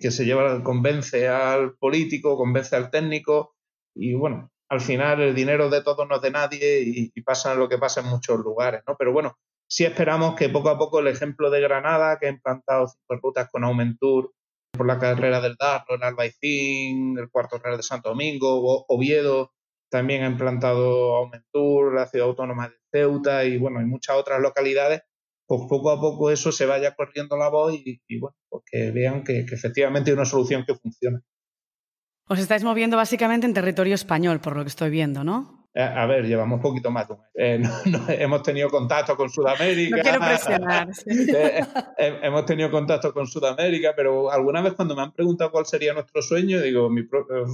que 0.01 0.11
se 0.11 0.25
lleva, 0.25 0.65
convence 0.65 1.29
al 1.29 1.75
político, 1.77 2.37
convence 2.37 2.75
al 2.75 2.91
técnico, 2.91 3.56
y 3.97 4.15
bueno, 4.15 4.51
al 4.69 4.81
final 4.81 5.21
el 5.23 5.35
dinero 5.35 5.71
de 5.71 5.83
todos 5.83 6.07
no 6.09 6.17
es 6.17 6.23
de 6.23 6.31
nadie 6.31 6.83
y, 6.85 7.23
pasa 7.23 7.55
lo 7.55 7.69
que 7.69 7.79
pasa 7.79 8.01
en 8.01 8.09
muchos 8.09 8.39
lugares, 8.39 8.83
¿no? 8.87 8.97
Pero 8.99 9.13
bueno, 9.13 9.39
sí 9.69 9.85
esperamos 9.85 10.35
que 10.37 10.49
poco 10.49 10.69
a 10.69 10.79
poco 10.79 11.01
el 11.01 11.09
ejemplo 11.09 11.51
de 11.51 11.61
Granada, 11.61 12.19
que 12.19 12.27
ha 12.27 12.31
implantado 12.31 12.89
cinco 12.89 13.21
rutas 13.23 13.49
con 13.51 13.65
Aumentur 13.65 14.33
por 14.73 14.87
la 14.87 14.99
carrera 14.99 15.41
del 15.41 15.57
Darro, 15.57 15.95
el 15.95 16.03
Albaicín, 16.03 17.17
el 17.19 17.31
cuarto 17.31 17.59
real 17.59 17.77
de 17.77 17.83
Santo 17.83 18.11
Domingo, 18.11 18.85
Oviedo, 18.89 19.53
también 19.89 20.25
ha 20.25 20.27
implantado 20.27 21.17
Aumentur, 21.17 21.95
la 21.95 22.07
ciudad 22.07 22.29
autónoma 22.29 22.69
de 22.69 22.75
Ceuta 22.93 23.45
y 23.45 23.57
bueno, 23.59 23.79
hay 23.79 23.87
muchas 23.87 24.17
otras 24.17 24.41
localidades, 24.41 25.03
pues 25.47 25.63
poco 25.69 25.91
a 25.91 26.01
poco 26.01 26.31
eso 26.31 26.53
se 26.53 26.67
vaya 26.67 26.95
corriendo 26.95 27.37
la 27.37 27.49
voz 27.49 27.73
y, 27.73 28.01
bueno, 28.19 28.37
pues 28.49 28.65
que 28.71 28.91
vean 28.91 29.25
que, 29.25 29.47
que 29.47 29.55
efectivamente 29.55 30.11
hay 30.11 30.15
una 30.17 30.25
solución 30.25 30.65
que 30.67 30.75
funciona. 30.75 31.23
Os 32.29 32.39
estáis 32.41 32.65
moviendo 32.65 32.97
básicamente 32.97 33.47
en 33.47 33.55
territorio 33.55 33.95
español, 33.95 34.41
por 34.41 34.57
lo 34.57 34.63
que 34.65 34.69
estoy 34.69 34.91
viendo, 34.91 35.23
¿no? 35.23 35.67
Eh, 35.79 35.83
a 35.83 36.07
ver, 36.07 36.25
llevamos 36.25 36.57
un 36.57 36.63
poquito 36.63 36.91
más 36.91 37.07
de 37.07 37.13
un 37.13 37.21
eh, 37.35 37.63
hemos 38.21 38.43
tenido 38.43 38.71
contacto 38.71 39.15
con 39.15 39.29
Sudamérica. 39.29 39.97
No 39.97 40.03
quiero 40.03 40.21
presionar. 40.21 40.89
Eh, 41.99 42.21
hemos 42.23 42.45
tenido 42.47 42.71
contacto 42.71 43.13
con 43.13 43.27
Sudamérica, 43.27 43.93
pero 43.95 44.31
alguna 44.31 44.61
vez 44.63 44.73
cuando 44.75 44.97
me 44.97 45.03
han 45.03 45.13
preguntado 45.13 45.51
cuál 45.51 45.67
sería 45.67 45.93
nuestro 45.93 46.23
sueño, 46.23 46.61
digo, 46.61 46.89
mi 46.91 47.03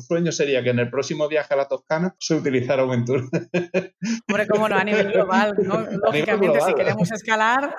sueño 0.07 0.33
sería 0.33 0.63
que 0.63 0.71
en 0.71 0.79
el 0.79 0.91
próximo 0.91 1.29
viaje 1.29 1.53
a 1.55 1.57
la 1.57 1.69
Toscana 1.69 2.15
se 2.19 2.35
utilizara 2.35 2.83
Aventura. 2.83 3.25
Hombre, 4.29 4.47
cómo 4.49 4.69
no, 4.69 4.77
a 4.77 4.85
nivel 4.85 5.13
global, 5.13 5.55
¿no? 5.65 5.81
Lógicamente, 6.05 6.61
si 6.61 6.75
queremos 6.75 7.11
escalar, 7.11 7.75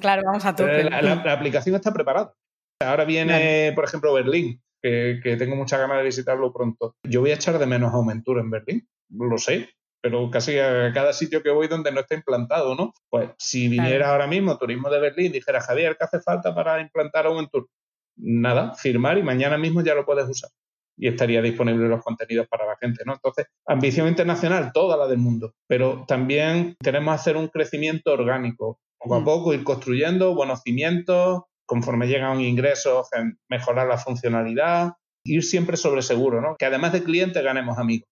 claro, 0.00 0.22
vamos 0.26 0.44
a 0.44 0.54
tope. 0.54 0.84
La, 0.84 1.00
la, 1.00 1.32
aplicación 1.32 1.74
está 1.74 1.92
preparada. 1.92 2.34
Ahora 2.80 3.04
viene, 3.04 3.72
por 3.74 3.84
ejemplo, 3.84 4.12
Berlín 4.12 4.62
que, 4.84 5.36
tengo 5.38 5.56
mucha 5.56 5.78
ganas 5.78 5.98
de 5.98 6.04
visitarlo 6.04 6.52
pronto. 6.52 6.96
Yo 7.04 7.20
voy 7.20 7.30
a 7.30 7.36
echar 7.36 7.58
de 7.58 7.66
menos 7.66 7.92
a 7.92 7.96
Aumentur 7.96 8.38
en 8.38 8.50
Berlín, 8.50 8.86
lo 9.08 9.38
sé, 9.38 9.70
pero 10.02 10.30
casi 10.30 10.58
a 10.58 10.92
cada 10.92 11.14
sitio 11.14 11.42
que 11.42 11.50
voy 11.50 11.68
donde 11.68 11.90
no 11.90 12.00
está 12.00 12.14
implantado, 12.14 12.74
¿no? 12.74 12.92
Pues 13.08 13.30
si 13.38 13.68
viniera 13.68 14.10
ahora 14.10 14.26
mismo 14.26 14.58
Turismo 14.58 14.90
de 14.90 15.00
Berlín, 15.00 15.32
dijera, 15.32 15.62
Javier, 15.62 15.96
¿qué 15.98 16.04
hace 16.04 16.20
falta 16.20 16.54
para 16.54 16.80
implantar 16.82 17.26
Aumentur? 17.26 17.68
Nada, 18.16 18.74
firmar 18.74 19.16
y 19.16 19.22
mañana 19.22 19.56
mismo 19.56 19.80
ya 19.82 19.94
lo 19.94 20.04
puedes 20.04 20.28
usar. 20.28 20.50
Y 20.98 21.08
estaría 21.08 21.40
disponible 21.40 21.88
los 21.88 22.04
contenidos 22.04 22.46
para 22.46 22.66
la 22.66 22.76
gente, 22.76 23.04
¿no? 23.06 23.14
Entonces, 23.14 23.46
ambición 23.66 24.06
internacional, 24.06 24.70
toda 24.72 24.98
la 24.98 25.08
del 25.08 25.18
mundo, 25.18 25.54
pero 25.66 26.04
también 26.06 26.76
queremos 26.84 27.14
hacer 27.14 27.36
un 27.38 27.48
crecimiento 27.48 28.12
orgánico, 28.12 28.78
poco 28.98 29.14
a 29.14 29.20
mm. 29.20 29.24
poco, 29.24 29.54
ir 29.54 29.64
construyendo 29.64 30.34
buenos 30.34 30.60
cimientos, 30.60 31.44
conforme 31.66 32.06
llegan 32.06 32.40
ingresos, 32.40 33.08
mejorar 33.48 33.86
la 33.86 33.98
funcionalidad, 33.98 34.92
ir 35.24 35.42
siempre 35.42 35.76
sobre 35.76 36.02
seguro, 36.02 36.40
¿no? 36.40 36.56
Que 36.56 36.66
además 36.66 36.92
de 36.92 37.02
clientes 37.02 37.42
ganemos 37.42 37.78
amigos. 37.78 38.08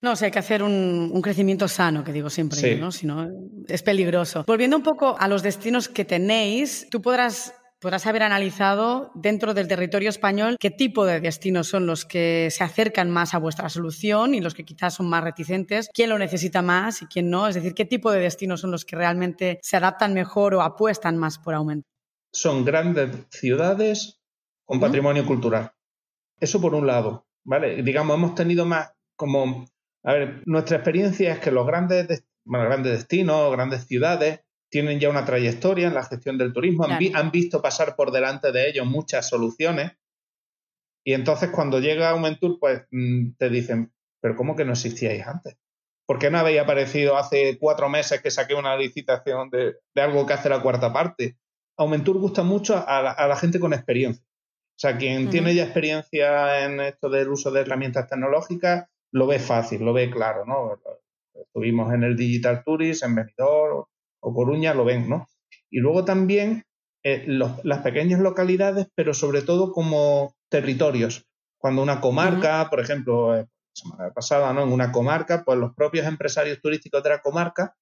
No, 0.00 0.12
o 0.12 0.16
sea, 0.16 0.26
hay 0.26 0.32
que 0.32 0.38
hacer 0.38 0.62
un, 0.62 1.20
crecimiento 1.22 1.66
sano, 1.66 2.04
que 2.04 2.12
digo 2.12 2.30
siempre, 2.30 2.76
¿no? 2.76 2.92
Si 2.92 3.06
no, 3.06 3.28
es 3.66 3.82
peligroso. 3.82 4.44
Volviendo 4.46 4.76
un 4.76 4.82
poco 4.82 5.16
a 5.18 5.26
los 5.26 5.42
destinos 5.42 5.88
que 5.88 6.04
tenéis, 6.04 6.86
tú 6.88 7.02
podrás 7.02 7.54
podrás 7.80 8.06
haber 8.06 8.22
analizado 8.24 9.12
dentro 9.14 9.54
del 9.54 9.68
territorio 9.68 10.08
español 10.08 10.56
qué 10.58 10.70
tipo 10.70 11.06
de 11.06 11.20
destinos 11.20 11.68
son 11.68 11.86
los 11.86 12.04
que 12.04 12.48
se 12.50 12.64
acercan 12.64 13.10
más 13.10 13.34
a 13.34 13.38
vuestra 13.38 13.68
solución 13.68 14.34
y 14.34 14.40
los 14.40 14.54
que 14.54 14.64
quizás 14.64 14.94
son 14.94 15.08
más 15.08 15.22
reticentes, 15.22 15.88
quién 15.94 16.10
lo 16.10 16.18
necesita 16.18 16.60
más 16.60 17.02
y 17.02 17.06
quién 17.06 17.30
no, 17.30 17.46
es 17.46 17.54
decir, 17.54 17.74
qué 17.74 17.84
tipo 17.84 18.10
de 18.10 18.20
destinos 18.20 18.60
son 18.60 18.72
los 18.72 18.84
que 18.84 18.96
realmente 18.96 19.58
se 19.62 19.76
adaptan 19.76 20.12
mejor 20.12 20.54
o 20.54 20.62
apuestan 20.62 21.16
más 21.16 21.38
por 21.38 21.54
aumento. 21.54 21.86
Son 22.32 22.64
grandes 22.64 23.10
ciudades 23.30 24.20
con 24.64 24.80
patrimonio 24.80 25.26
cultural. 25.26 25.72
Eso 26.40 26.60
por 26.60 26.74
un 26.74 26.86
lado, 26.86 27.26
¿vale? 27.44 27.82
Digamos, 27.82 28.16
hemos 28.16 28.34
tenido 28.34 28.64
más 28.64 28.92
como, 29.16 29.66
a 30.04 30.12
ver, 30.12 30.42
nuestra 30.46 30.76
experiencia 30.76 31.32
es 31.32 31.38
que 31.40 31.50
los 31.50 31.66
grandes, 31.66 32.24
grandes 32.44 32.92
destinos, 32.92 33.50
grandes 33.52 33.86
ciudades, 33.86 34.40
tienen 34.70 35.00
ya 35.00 35.08
una 35.08 35.24
trayectoria 35.24 35.88
en 35.88 35.94
la 35.94 36.04
gestión 36.04 36.36
del 36.36 36.52
turismo, 36.52 36.84
han, 36.84 37.30
visto 37.30 37.62
pasar 37.62 37.96
por 37.96 38.12
delante 38.12 38.52
de 38.52 38.68
ellos 38.68 38.86
muchas 38.86 39.26
soluciones 39.26 39.92
y 41.08 41.14
entonces 41.14 41.48
cuando 41.48 41.80
llega 41.80 42.10
Aumentur, 42.10 42.58
pues 42.60 42.82
mm, 42.90 43.30
te 43.38 43.48
dicen, 43.48 43.94
pero 44.20 44.36
¿cómo 44.36 44.54
que 44.56 44.66
no 44.66 44.72
existíais 44.72 45.26
antes? 45.26 45.56
¿Por 46.06 46.18
qué 46.18 46.30
no 46.30 46.36
habéis 46.36 46.60
aparecido 46.60 47.16
hace 47.16 47.56
cuatro 47.58 47.88
meses 47.88 48.20
que 48.20 48.30
saqué 48.30 48.54
una 48.54 48.76
licitación 48.76 49.48
de, 49.48 49.76
algo 49.94 50.26
que 50.26 50.34
hace 50.34 50.50
la 50.50 50.60
cuarta 50.60 50.92
parte? 50.92 51.38
Aumentur 51.78 52.18
gusta 52.18 52.42
mucho 52.42 52.84
a 52.86 53.02
la, 53.02 53.36
gente 53.36 53.60
con 53.60 53.72
experiencia. 53.72 54.24
O 54.24 54.80
sea, 54.80 54.96
quien 54.96 55.30
tiene 55.30 55.54
ya 55.54 55.64
experiencia 55.64 56.64
en 56.64 56.80
esto 56.80 57.08
del 57.08 57.28
uso 57.28 57.50
de 57.50 57.60
herramientas 57.60 58.08
tecnológicas, 58.08 58.88
lo 59.12 59.26
ve 59.26 59.38
fácil, 59.38 59.84
lo 59.84 59.92
ve 59.92 60.10
claro, 60.10 60.44
¿no? 60.44 60.80
Estuvimos 61.34 61.92
en 61.94 62.02
el 62.02 62.16
Digital 62.16 62.62
Tourist, 62.64 63.04
en 63.04 63.14
Benidorm, 63.14 63.84
o 64.20 64.34
Coruña 64.34 64.74
lo 64.74 64.84
ven, 64.84 65.08
¿no? 65.08 65.28
Y 65.70 65.78
luego 65.78 66.04
también 66.04 66.64
eh, 67.04 67.24
las 67.26 67.78
pequeñas 67.82 68.20
localidades, 68.20 68.88
pero 68.94 69.14
sobre 69.14 69.42
todo 69.42 69.72
como 69.72 70.34
territorios. 70.48 71.26
Cuando 71.58 71.82
una 71.82 72.00
comarca, 72.00 72.68
por 72.70 72.80
ejemplo, 72.80 73.36
eh, 73.36 73.46
semana 73.72 74.12
pasada, 74.12 74.52
¿no? 74.52 74.64
En 74.64 74.72
una 74.72 74.90
comarca, 74.90 75.44
pues 75.44 75.58
los 75.58 75.74
propios 75.74 76.06
empresarios 76.06 76.60
turísticos 76.60 77.02
de 77.04 77.10
la 77.10 77.20
comarca 77.20 77.76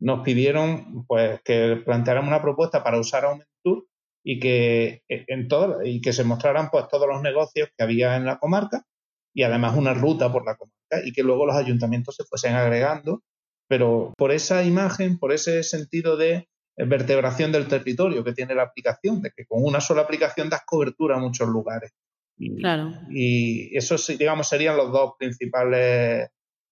nos 0.00 0.22
pidieron 0.22 1.04
pues 1.06 1.40
que 1.42 1.80
planteáramos 1.84 2.28
una 2.28 2.42
propuesta 2.42 2.82
para 2.82 2.98
usar 2.98 3.24
Aumentur 3.24 3.86
y 4.24 4.38
que 4.40 5.02
eh, 5.08 5.24
en 5.28 5.48
todo, 5.48 5.84
y 5.84 6.00
que 6.00 6.12
se 6.12 6.24
mostraran 6.24 6.70
pues 6.70 6.88
todos 6.88 7.06
los 7.08 7.22
negocios 7.22 7.68
que 7.76 7.84
había 7.84 8.16
en 8.16 8.26
la 8.26 8.38
comarca 8.38 8.84
y 9.32 9.42
además 9.42 9.76
una 9.76 9.94
ruta 9.94 10.32
por 10.32 10.44
la 10.44 10.56
comarca 10.56 11.06
y 11.06 11.12
que 11.12 11.22
luego 11.22 11.46
los 11.46 11.56
ayuntamientos 11.56 12.16
se 12.16 12.24
fuesen 12.24 12.54
agregando 12.54 13.22
pero 13.70 14.12
por 14.18 14.32
esa 14.32 14.64
imagen, 14.64 15.16
por 15.16 15.32
ese 15.32 15.62
sentido 15.62 16.16
de 16.16 16.48
vertebración 16.76 17.52
del 17.52 17.68
territorio 17.68 18.24
que 18.24 18.32
tiene 18.32 18.56
la 18.56 18.64
aplicación, 18.64 19.22
de 19.22 19.30
que 19.30 19.46
con 19.46 19.62
una 19.62 19.80
sola 19.80 20.02
aplicación 20.02 20.50
das 20.50 20.62
cobertura 20.66 21.14
a 21.14 21.20
muchos 21.20 21.48
lugares. 21.48 21.92
Y, 22.36 22.56
claro. 22.56 22.92
y 23.10 23.76
esos, 23.76 24.08
digamos, 24.18 24.48
serían 24.48 24.76
los 24.76 24.90
dos 24.90 25.12
principales 25.16 26.30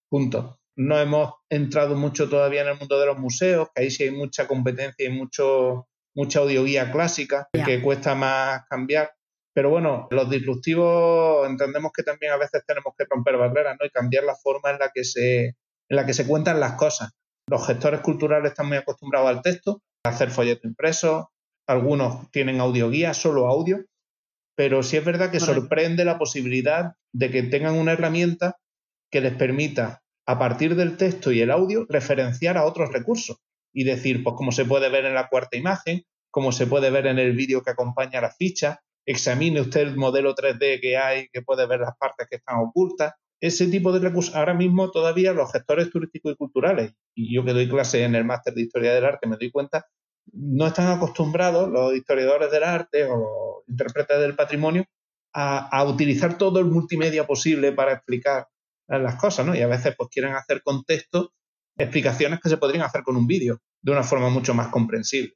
puntos. 0.09 0.57
No 0.79 0.97
hemos 0.97 1.33
entrado 1.49 1.95
mucho 1.95 2.29
todavía 2.29 2.61
en 2.61 2.69
el 2.69 2.79
mundo 2.79 2.97
de 2.99 3.05
los 3.05 3.17
museos, 3.17 3.67
que 3.75 3.83
ahí 3.83 3.91
sí 3.91 4.03
hay 4.03 4.11
mucha 4.11 4.47
competencia 4.47 5.05
y 5.05 5.11
mucho, 5.11 5.89
mucha 6.15 6.39
audioguía 6.39 6.89
clásica, 6.89 7.49
que 7.51 7.81
cuesta 7.81 8.15
más 8.15 8.61
cambiar. 8.69 9.11
Pero 9.53 9.69
bueno, 9.71 10.07
los 10.09 10.29
disruptivos 10.29 11.45
entendemos 11.49 11.91
que 11.91 12.03
también 12.03 12.31
a 12.31 12.37
veces 12.37 12.63
tenemos 12.65 12.93
que 12.97 13.03
romper 13.09 13.35
barreras 13.35 13.75
¿no? 13.77 13.85
y 13.85 13.89
cambiar 13.89 14.23
la 14.23 14.35
forma 14.35 14.71
en 14.71 14.79
la 14.79 14.89
que 14.93 15.03
se 15.03 15.47
en 15.89 15.95
la 15.95 16.05
que 16.05 16.13
se 16.13 16.25
cuentan 16.25 16.61
las 16.61 16.73
cosas. 16.73 17.11
Los 17.49 17.67
gestores 17.67 17.99
culturales 17.99 18.51
están 18.51 18.67
muy 18.67 18.77
acostumbrados 18.77 19.27
al 19.29 19.41
texto, 19.41 19.81
a 20.05 20.09
hacer 20.09 20.29
folleto 20.29 20.67
impreso, 20.67 21.31
algunos 21.67 22.31
tienen 22.31 22.61
audioguía, 22.61 23.13
solo 23.13 23.47
audio, 23.47 23.83
pero 24.55 24.81
sí 24.83 24.97
es 24.97 25.03
verdad 25.03 25.29
que 25.31 25.39
sorprende 25.39 26.05
la 26.05 26.17
posibilidad 26.17 26.93
de 27.11 27.31
que 27.31 27.43
tengan 27.43 27.75
una 27.75 27.93
herramienta 27.93 28.57
que 29.11 29.21
les 29.21 29.33
permita, 29.33 30.03
a 30.29 30.37
partir 30.37 30.75
del 30.75 30.95
texto 30.95 31.31
y 31.31 31.41
el 31.41 31.49
audio, 31.49 31.87
referenciar 31.89 32.55
a 32.55 32.65
otros 32.65 32.93
recursos 32.93 33.37
y 33.73 33.83
decir, 33.83 34.23
pues 34.23 34.35
como 34.35 34.51
se 34.51 34.63
puede 34.63 34.87
ver 34.87 35.05
en 35.05 35.15
la 35.15 35.27
cuarta 35.27 35.57
imagen, 35.57 36.03
como 36.29 36.51
se 36.51 36.67
puede 36.67 36.91
ver 36.91 37.07
en 37.07 37.17
el 37.17 37.35
vídeo 37.35 37.63
que 37.63 37.71
acompaña 37.71 38.21
la 38.21 38.29
ficha, 38.29 38.79
examine 39.07 39.59
usted 39.59 39.81
el 39.81 39.97
modelo 39.97 40.35
3D 40.35 40.81
que 40.81 40.97
hay, 40.97 41.29
que 41.29 41.41
puede 41.41 41.65
ver 41.65 41.79
las 41.79 41.97
partes 41.97 42.27
que 42.29 42.35
están 42.35 42.59
ocultas, 42.59 43.13
ese 43.41 43.65
tipo 43.69 43.91
de 43.91 44.07
recursos, 44.07 44.35
ahora 44.35 44.53
mismo 44.53 44.91
todavía 44.91 45.33
los 45.33 45.51
gestores 45.51 45.89
turísticos 45.89 46.33
y 46.33 46.35
culturales, 46.35 46.93
y 47.15 47.33
yo 47.33 47.43
que 47.43 47.53
doy 47.53 47.67
clase 47.67 48.03
en 48.03 48.13
el 48.13 48.23
máster 48.23 48.53
de 48.53 48.61
historia 48.61 48.93
del 48.93 49.05
arte 49.05 49.25
me 49.25 49.35
doy 49.35 49.49
cuenta, 49.49 49.87
no 50.31 50.67
están 50.67 50.95
acostumbrados 50.95 51.71
los 51.71 51.95
historiadores 51.95 52.51
del 52.51 52.65
arte 52.65 53.07
o 53.09 53.63
intérpretes 53.67 54.19
del 54.19 54.35
patrimonio 54.35 54.85
a, 55.33 55.83
utilizar 55.85 56.37
todo 56.37 56.59
el 56.59 56.65
multimedia 56.65 57.25
posible 57.25 57.71
para 57.71 57.93
explicar 57.93 58.47
las 58.97 59.15
cosas, 59.15 59.45
¿no? 59.45 59.55
Y 59.55 59.61
a 59.61 59.67
veces 59.67 59.93
pues 59.97 60.09
quieren 60.09 60.33
hacer 60.33 60.63
contexto, 60.63 61.33
explicaciones 61.77 62.39
que 62.41 62.49
se 62.49 62.57
podrían 62.57 62.83
hacer 62.83 63.03
con 63.03 63.15
un 63.15 63.27
vídeo 63.27 63.61
de 63.81 63.91
una 63.91 64.03
forma 64.03 64.29
mucho 64.29 64.53
más 64.53 64.69
comprensible. 64.69 65.33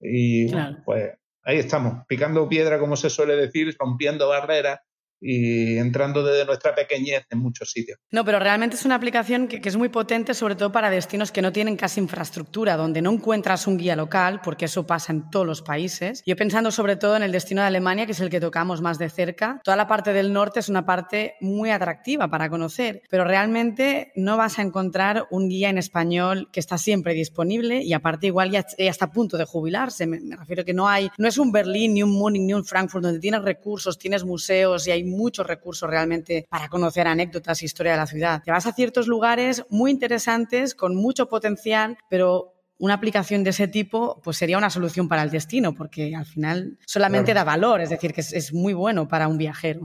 Y 0.00 0.52
pues 0.84 1.12
ahí 1.42 1.58
estamos, 1.58 2.04
picando 2.06 2.48
piedra, 2.48 2.78
como 2.78 2.96
se 2.96 3.10
suele 3.10 3.36
decir, 3.36 3.74
rompiendo 3.78 4.28
barreras 4.28 4.80
y 5.20 5.76
entrando 5.76 6.24
desde 6.24 6.46
nuestra 6.46 6.74
pequeñez 6.74 7.26
en 7.30 7.38
muchos 7.38 7.70
sitios. 7.70 7.98
No, 8.10 8.24
pero 8.24 8.38
realmente 8.38 8.76
es 8.76 8.84
una 8.84 8.94
aplicación 8.94 9.48
que, 9.48 9.60
es 9.62 9.76
muy 9.76 9.88
potente, 9.88 10.34
sobre 10.34 10.56
todo 10.56 10.72
para 10.72 10.90
destinos 10.90 11.30
que 11.30 11.42
no 11.42 11.52
tienen 11.52 11.76
casi 11.76 12.00
infraestructura, 12.00 12.76
donde 12.76 13.02
no 13.02 13.12
encuentras 13.12 13.66
un 13.66 13.76
guía 13.76 13.94
local, 13.96 14.40
porque 14.42 14.64
eso 14.64 14.86
pasa 14.86 15.12
en 15.12 15.30
todos 15.30 15.46
los 15.46 15.62
países. 15.62 16.22
Yo 16.26 16.36
pensando 16.36 16.70
sobre 16.70 16.96
todo 16.96 17.16
en 17.16 17.22
el 17.22 17.32
destino 17.32 17.60
de 17.60 17.68
Alemania, 17.68 18.06
que 18.06 18.12
es 18.12 18.20
el 18.20 18.30
que 18.30 18.40
tocamos 18.40 18.80
más 18.80 18.98
de 18.98 19.10
cerca, 19.10 19.60
toda 19.62 19.76
la 19.76 19.86
parte 19.86 20.12
del 20.12 20.32
norte 20.32 20.60
es 20.60 20.68
una 20.68 20.86
parte 20.86 21.34
muy 21.40 21.70
atractiva 21.70 22.28
para 22.28 22.48
conocer, 22.48 23.02
pero 23.10 23.24
realmente 23.24 24.12
no 24.16 24.36
vas 24.36 24.58
a 24.58 24.62
encontrar 24.62 25.26
un 25.30 25.48
guía 25.48 25.70
en 25.70 25.78
español 25.78 26.48
que 26.52 26.60
está 26.60 26.78
siempre 26.78 27.14
disponible 27.14 27.82
y 27.82 27.92
aparte 27.92 28.26
igual 28.26 28.50
ya, 28.50 28.64
está 28.78 29.06
a 29.06 29.12
punto 29.12 29.36
de 29.36 29.44
jubilarse. 29.44 30.06
Me, 30.06 30.20
me 30.20 30.36
refiero 30.36 30.64
que 30.64 30.74
no 30.74 30.88
hay, 30.88 31.10
no 31.18 31.28
es 31.28 31.38
un 31.38 31.52
Berlín, 31.52 31.94
ni 31.94 32.02
un 32.02 32.10
Múnich, 32.10 32.42
ni 32.42 32.54
un 32.54 32.64
Frankfurt, 32.64 33.04
donde 33.04 33.20
tienes 33.20 33.42
recursos, 33.42 33.98
tienes 33.98 34.24
museos 34.24 34.86
y 34.86 34.90
hay 34.90 35.04
muchos 35.10 35.46
recursos 35.46 35.88
realmente 35.88 36.46
para 36.48 36.68
conocer 36.68 37.06
anécdotas, 37.06 37.62
e 37.62 37.66
historia 37.66 37.92
de 37.92 37.98
la 37.98 38.06
ciudad. 38.06 38.42
Te 38.42 38.50
vas 38.50 38.66
a 38.66 38.72
ciertos 38.72 39.06
lugares 39.06 39.64
muy 39.68 39.90
interesantes, 39.90 40.74
con 40.74 40.94
mucho 40.94 41.28
potencial, 41.28 41.98
pero 42.08 42.54
una 42.78 42.94
aplicación 42.94 43.44
de 43.44 43.50
ese 43.50 43.68
tipo 43.68 44.20
pues 44.24 44.38
sería 44.38 44.58
una 44.58 44.70
solución 44.70 45.06
para 45.06 45.22
el 45.22 45.30
destino, 45.30 45.74
porque 45.74 46.14
al 46.16 46.24
final 46.24 46.78
solamente 46.86 47.34
da 47.34 47.44
valor, 47.44 47.82
es 47.82 47.90
decir, 47.90 48.12
que 48.12 48.22
es, 48.22 48.52
muy 48.52 48.72
bueno 48.72 49.06
para 49.06 49.28
un 49.28 49.36
viajero. 49.36 49.82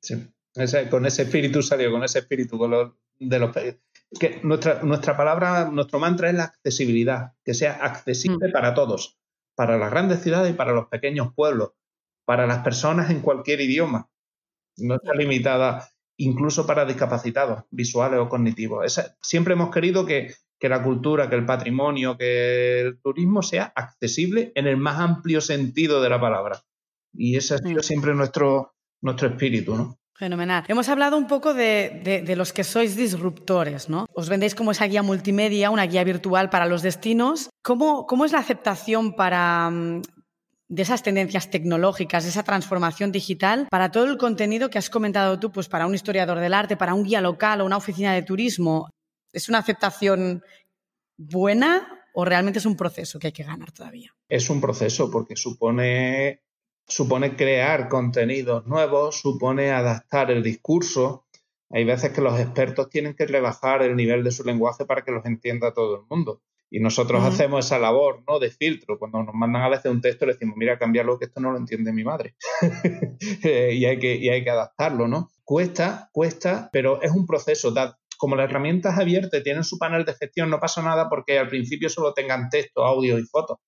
Sí, 0.00 0.14
con 0.90 1.06
ese 1.06 1.22
espíritu 1.22 1.62
salió, 1.62 1.90
con 1.90 2.04
ese 2.04 2.20
espíritu 2.20 2.56
de 3.18 3.38
los 3.38 3.52
que 4.18 4.40
nuestra, 4.42 4.82
nuestra 4.82 5.16
palabra, 5.16 5.70
nuestro 5.70 5.98
mantra 5.98 6.30
es 6.30 6.34
la 6.34 6.44
accesibilidad, 6.44 7.34
que 7.44 7.54
sea 7.54 7.74
accesible 7.74 8.48
mm. 8.48 8.52
para 8.52 8.74
todos, 8.74 9.18
para 9.54 9.76
las 9.76 9.90
grandes 9.90 10.22
ciudades 10.22 10.52
y 10.52 10.56
para 10.56 10.72
los 10.72 10.86
pequeños 10.86 11.32
pueblos, 11.34 11.72
para 12.24 12.46
las 12.46 12.60
personas 12.60 13.10
en 13.10 13.20
cualquier 13.20 13.60
idioma 13.60 14.08
no 14.80 14.96
está 14.96 15.14
limitada 15.14 15.88
incluso 16.16 16.66
para 16.66 16.84
discapacitados 16.84 17.64
visuales 17.70 18.20
o 18.20 18.28
cognitivos. 18.28 19.00
siempre 19.22 19.54
hemos 19.54 19.70
querido 19.70 20.04
que, 20.04 20.34
la 20.60 20.82
cultura, 20.82 21.30
que 21.30 21.36
el 21.36 21.46
patrimonio, 21.46 22.18
que 22.18 22.80
el 22.80 23.00
turismo 23.00 23.42
sea 23.42 23.72
accesible 23.74 24.52
en 24.54 24.66
el 24.66 24.76
más 24.76 25.00
amplio 25.00 25.40
sentido 25.40 26.02
de 26.02 26.10
la 26.10 26.20
palabra. 26.20 26.60
Y 27.14 27.36
ese 27.36 27.54
ha 27.54 27.58
sido 27.58 27.82
siempre 27.82 28.14
nuestro, 28.14 28.74
nuestro 29.00 29.28
espíritu, 29.28 29.74
¿no? 29.74 29.96
Fenomenal. 30.14 30.64
Hemos 30.68 30.90
hablado 30.90 31.16
un 31.16 31.26
poco 31.26 31.54
de, 31.54 32.22
de, 32.26 32.36
los 32.36 32.52
que 32.52 32.62
sois 32.62 32.94
disruptores, 32.94 33.88
¿no? 33.88 34.04
Os 34.12 34.28
vendéis 34.28 34.54
como 34.54 34.72
esa 34.72 34.84
guía 34.84 35.02
multimedia, 35.02 35.70
una 35.70 35.86
guía 35.86 36.04
virtual 36.04 36.50
para 36.50 36.66
los 36.66 36.82
destinos. 36.82 37.48
¿Cómo, 37.62 38.04
cómo 38.06 38.26
es 38.26 38.32
la 38.32 38.40
aceptación 38.40 39.16
para, 39.16 39.70
mm, 39.70 40.02
de 40.70 40.82
esas 40.82 41.02
tendencias 41.02 41.50
tecnológicas, 41.50 42.24
esa 42.24 42.44
transformación 42.44 43.10
digital, 43.10 43.66
para 43.68 43.90
todo 43.90 44.04
el 44.04 44.16
contenido 44.16 44.70
que 44.70 44.78
has 44.78 44.88
comentado 44.88 45.40
tú, 45.40 45.50
pues 45.50 45.68
para 45.68 45.86
un 45.86 45.94
historiador 45.96 46.38
del 46.38 46.54
arte, 46.54 46.76
para 46.76 46.94
un 46.94 47.02
guía 47.02 47.20
local 47.20 47.60
o 47.60 47.66
una 47.66 47.76
oficina 47.76 48.14
de 48.14 48.22
turismo, 48.22 48.88
¿es 49.32 49.48
una 49.48 49.58
aceptación 49.58 50.44
buena 51.18 51.88
o 52.14 52.24
realmente 52.24 52.60
es 52.60 52.66
un 52.66 52.76
proceso 52.76 53.18
que 53.18 53.26
hay 53.26 53.32
que 53.32 53.42
ganar 53.42 53.72
todavía? 53.72 54.14
Es 54.28 54.48
un 54.48 54.60
proceso 54.60 55.10
porque 55.10 55.34
supone, 55.34 56.42
supone 56.86 57.34
crear 57.34 57.88
contenidos 57.88 58.64
nuevos, 58.68 59.20
supone 59.20 59.72
adaptar 59.72 60.30
el 60.30 60.44
discurso. 60.44 61.26
Hay 61.68 61.82
veces 61.84 62.12
que 62.12 62.20
los 62.20 62.38
expertos 62.38 62.88
tienen 62.90 63.14
que 63.14 63.26
rebajar 63.26 63.82
el 63.82 63.96
nivel 63.96 64.22
de 64.22 64.30
su 64.30 64.44
lenguaje 64.44 64.84
para 64.84 65.02
que 65.02 65.10
los 65.10 65.26
entienda 65.26 65.74
todo 65.74 65.96
el 65.96 66.06
mundo. 66.08 66.42
Y 66.72 66.78
nosotros 66.78 67.24
hacemos 67.24 67.66
esa 67.66 67.78
labor 67.78 68.22
¿no? 68.28 68.38
de 68.38 68.50
filtro. 68.50 68.98
Cuando 68.98 69.22
nos 69.24 69.34
mandan 69.34 69.62
a 69.62 69.68
veces 69.68 69.90
un 69.90 70.00
texto, 70.00 70.24
le 70.24 70.34
decimos, 70.34 70.56
mira, 70.56 70.78
cambiarlo, 70.78 71.18
que 71.18 71.24
esto 71.24 71.40
no 71.40 71.50
lo 71.50 71.58
entiende 71.58 71.92
mi 71.92 72.04
madre. 72.04 72.36
y, 73.42 73.84
hay 73.84 73.98
que, 73.98 74.14
y 74.14 74.28
hay 74.28 74.44
que 74.44 74.50
adaptarlo, 74.50 75.08
¿no? 75.08 75.30
Cuesta, 75.44 76.08
cuesta, 76.12 76.70
pero 76.72 77.02
es 77.02 77.10
un 77.10 77.26
proceso. 77.26 77.74
como 78.16 78.36
la 78.36 78.44
herramienta 78.44 78.90
es 78.90 78.98
abierta 78.98 79.36
y 79.36 79.42
tienen 79.42 79.64
su 79.64 79.78
panel 79.78 80.04
de 80.04 80.14
gestión, 80.14 80.48
no 80.48 80.60
pasa 80.60 80.80
nada 80.80 81.08
porque 81.08 81.38
al 81.38 81.48
principio 81.48 81.88
solo 81.88 82.14
tengan 82.14 82.48
texto, 82.50 82.84
audio 82.84 83.18
y 83.18 83.24
fotos. 83.24 83.58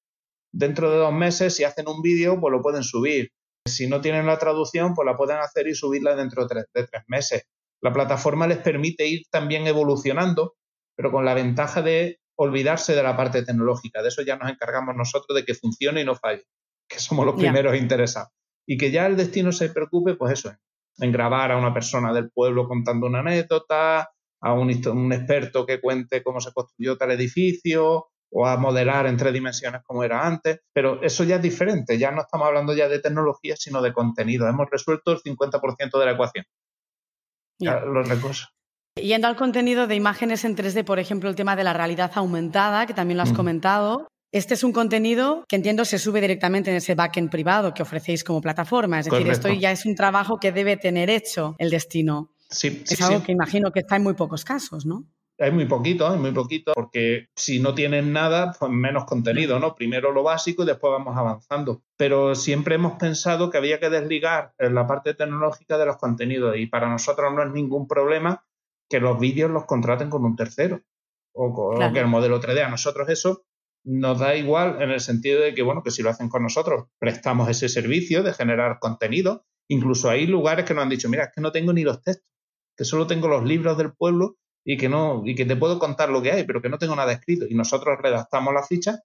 Dentro 0.52 0.90
de 0.90 0.98
dos 0.98 1.12
meses, 1.12 1.56
si 1.56 1.64
hacen 1.64 1.88
un 1.88 2.02
vídeo, 2.02 2.38
pues 2.38 2.52
lo 2.52 2.62
pueden 2.62 2.84
subir. 2.84 3.32
Si 3.66 3.88
no 3.88 4.00
tienen 4.00 4.26
la 4.26 4.38
traducción, 4.38 4.94
pues 4.94 5.06
la 5.06 5.16
pueden 5.16 5.38
hacer 5.38 5.66
y 5.66 5.74
subirla 5.74 6.14
dentro 6.14 6.46
de 6.46 6.64
tres, 6.72 6.86
meses. 7.08 7.48
La 7.80 7.92
plataforma 7.92 8.46
les 8.46 8.58
permite 8.58 9.06
ir 9.08 9.22
también 9.30 9.66
evolucionando, 9.66 10.54
pero 10.94 11.10
con 11.10 11.24
la 11.24 11.34
ventaja 11.34 11.82
de 11.82 12.20
olvidarse 12.42 12.94
de 12.94 13.02
la 13.02 13.16
parte 13.16 13.42
tecnológica. 13.42 14.02
De 14.02 14.08
eso 14.08 14.22
ya 14.22 14.36
nos 14.36 14.50
encargamos 14.50 14.94
nosotros 14.96 15.36
de 15.36 15.44
que 15.44 15.54
funcione 15.54 16.02
y 16.02 16.04
no 16.04 16.14
falle, 16.14 16.44
que 16.88 16.98
somos 16.98 17.26
los 17.26 17.36
primeros 17.36 17.76
interesados. 17.76 18.30
Y 18.66 18.76
que 18.76 18.90
ya 18.90 19.06
el 19.06 19.16
destino 19.16 19.52
se 19.52 19.70
preocupe, 19.70 20.14
pues 20.14 20.34
eso, 20.34 20.54
en 20.98 21.12
grabar 21.12 21.52
a 21.52 21.56
una 21.56 21.74
persona 21.74 22.12
del 22.12 22.30
pueblo 22.30 22.68
contando 22.68 23.06
una 23.06 23.20
anécdota, 23.20 24.10
a 24.40 24.52
un, 24.54 24.70
un 24.88 25.12
experto 25.12 25.64
que 25.64 25.80
cuente 25.80 26.22
cómo 26.22 26.40
se 26.40 26.52
construyó 26.52 26.96
tal 26.96 27.12
edificio 27.12 28.08
o 28.34 28.46
a 28.46 28.56
modelar 28.56 29.06
en 29.06 29.16
tres 29.16 29.32
dimensiones 29.32 29.82
como 29.84 30.02
era 30.02 30.26
antes, 30.26 30.60
pero 30.72 31.02
eso 31.02 31.22
ya 31.24 31.36
es 31.36 31.42
diferente, 31.42 31.98
ya 31.98 32.10
no 32.10 32.22
estamos 32.22 32.46
hablando 32.46 32.74
ya 32.74 32.88
de 32.88 32.98
tecnología, 32.98 33.56
sino 33.56 33.82
de 33.82 33.92
contenido. 33.92 34.48
Hemos 34.48 34.70
resuelto 34.70 35.12
el 35.12 35.18
50% 35.18 35.98
de 35.98 36.04
la 36.04 36.12
ecuación. 36.12 36.44
Los 37.60 38.08
recursos. 38.08 38.48
Yendo 38.94 39.26
al 39.26 39.36
contenido 39.36 39.86
de 39.86 39.94
imágenes 39.94 40.44
en 40.44 40.54
3D, 40.54 40.84
por 40.84 40.98
ejemplo, 40.98 41.30
el 41.30 41.34
tema 41.34 41.56
de 41.56 41.64
la 41.64 41.72
realidad 41.72 42.12
aumentada, 42.14 42.86
que 42.86 42.92
también 42.92 43.16
lo 43.16 43.22
has 43.22 43.32
comentado. 43.32 44.06
Este 44.32 44.52
es 44.54 44.64
un 44.64 44.72
contenido 44.72 45.44
que 45.48 45.56
entiendo 45.56 45.84
se 45.86 45.98
sube 45.98 46.20
directamente 46.20 46.70
en 46.70 46.76
ese 46.76 46.94
backend 46.94 47.30
privado 47.30 47.72
que 47.72 47.82
ofrecéis 47.82 48.22
como 48.22 48.42
plataforma. 48.42 49.00
Es 49.00 49.06
decir, 49.06 49.28
esto 49.28 49.48
ya 49.48 49.72
es 49.72 49.86
un 49.86 49.94
trabajo 49.94 50.38
que 50.38 50.52
debe 50.52 50.76
tener 50.76 51.08
hecho 51.08 51.54
el 51.58 51.70
destino. 51.70 52.34
Sí, 52.50 52.82
es 52.86 53.00
algo 53.00 53.22
que 53.22 53.32
imagino 53.32 53.72
que 53.72 53.80
está 53.80 53.96
en 53.96 54.02
muy 54.02 54.14
pocos 54.14 54.44
casos, 54.44 54.84
¿no? 54.84 55.04
Hay 55.38 55.50
muy 55.50 55.64
poquito, 55.64 56.06
hay 56.06 56.18
muy 56.18 56.32
poquito, 56.32 56.72
porque 56.74 57.28
si 57.34 57.60
no 57.60 57.74
tienen 57.74 58.12
nada, 58.12 58.54
pues 58.58 58.70
menos 58.70 59.06
contenido, 59.06 59.58
¿no? 59.58 59.74
Primero 59.74 60.12
lo 60.12 60.22
básico 60.22 60.62
y 60.62 60.66
después 60.66 60.92
vamos 60.92 61.16
avanzando. 61.16 61.82
Pero 61.96 62.34
siempre 62.34 62.74
hemos 62.74 62.98
pensado 62.98 63.48
que 63.48 63.56
había 63.56 63.80
que 63.80 63.88
desligar 63.88 64.52
la 64.58 64.86
parte 64.86 65.14
tecnológica 65.14 65.78
de 65.78 65.86
los 65.86 65.96
contenidos 65.96 66.56
y 66.58 66.66
para 66.66 66.90
nosotros 66.90 67.32
no 67.34 67.42
es 67.42 67.50
ningún 67.50 67.88
problema 67.88 68.44
que 68.92 69.00
los 69.00 69.18
vídeos 69.18 69.50
los 69.50 69.64
contraten 69.64 70.10
con 70.10 70.22
un 70.22 70.36
tercero 70.36 70.82
o, 71.34 71.78
que 71.94 71.98
el 71.98 72.08
modelo 72.08 72.42
3D. 72.42 72.62
A 72.62 72.68
nosotros 72.68 73.08
eso 73.08 73.46
nos 73.84 74.18
da 74.18 74.36
igual 74.36 74.82
en 74.82 74.90
el 74.90 75.00
sentido 75.00 75.40
de 75.40 75.54
que, 75.54 75.62
bueno, 75.62 75.82
que 75.82 75.90
si 75.90 76.02
lo 76.02 76.10
hacen 76.10 76.28
con 76.28 76.42
nosotros, 76.42 76.88
prestamos 76.98 77.48
ese 77.48 77.70
servicio 77.70 78.22
de 78.22 78.34
generar 78.34 78.78
contenido. 78.80 79.46
Incluso 79.68 80.10
hay 80.10 80.26
lugares 80.26 80.66
que 80.66 80.74
nos 80.74 80.82
han 80.82 80.90
dicho, 80.90 81.08
mira, 81.08 81.24
es 81.24 81.30
que 81.34 81.40
no 81.40 81.52
tengo 81.52 81.72
ni 81.72 81.84
los 81.84 82.02
textos 82.02 82.28
que 82.76 82.84
solo 82.84 83.06
tengo 83.06 83.28
los 83.28 83.44
libros 83.44 83.78
del 83.78 83.94
pueblo 83.94 84.36
y 84.62 84.76
que 84.76 84.90
no, 84.90 85.22
y 85.24 85.34
que 85.34 85.46
te 85.46 85.56
puedo 85.56 85.78
contar 85.78 86.10
lo 86.10 86.20
que 86.20 86.32
hay, 86.32 86.44
pero 86.44 86.60
que 86.60 86.68
no 86.68 86.78
tengo 86.78 86.94
nada 86.94 87.12
escrito. 87.12 87.46
Y 87.48 87.54
nosotros 87.54 87.98
redactamos 87.98 88.52
la 88.52 88.62
ficha, 88.62 89.00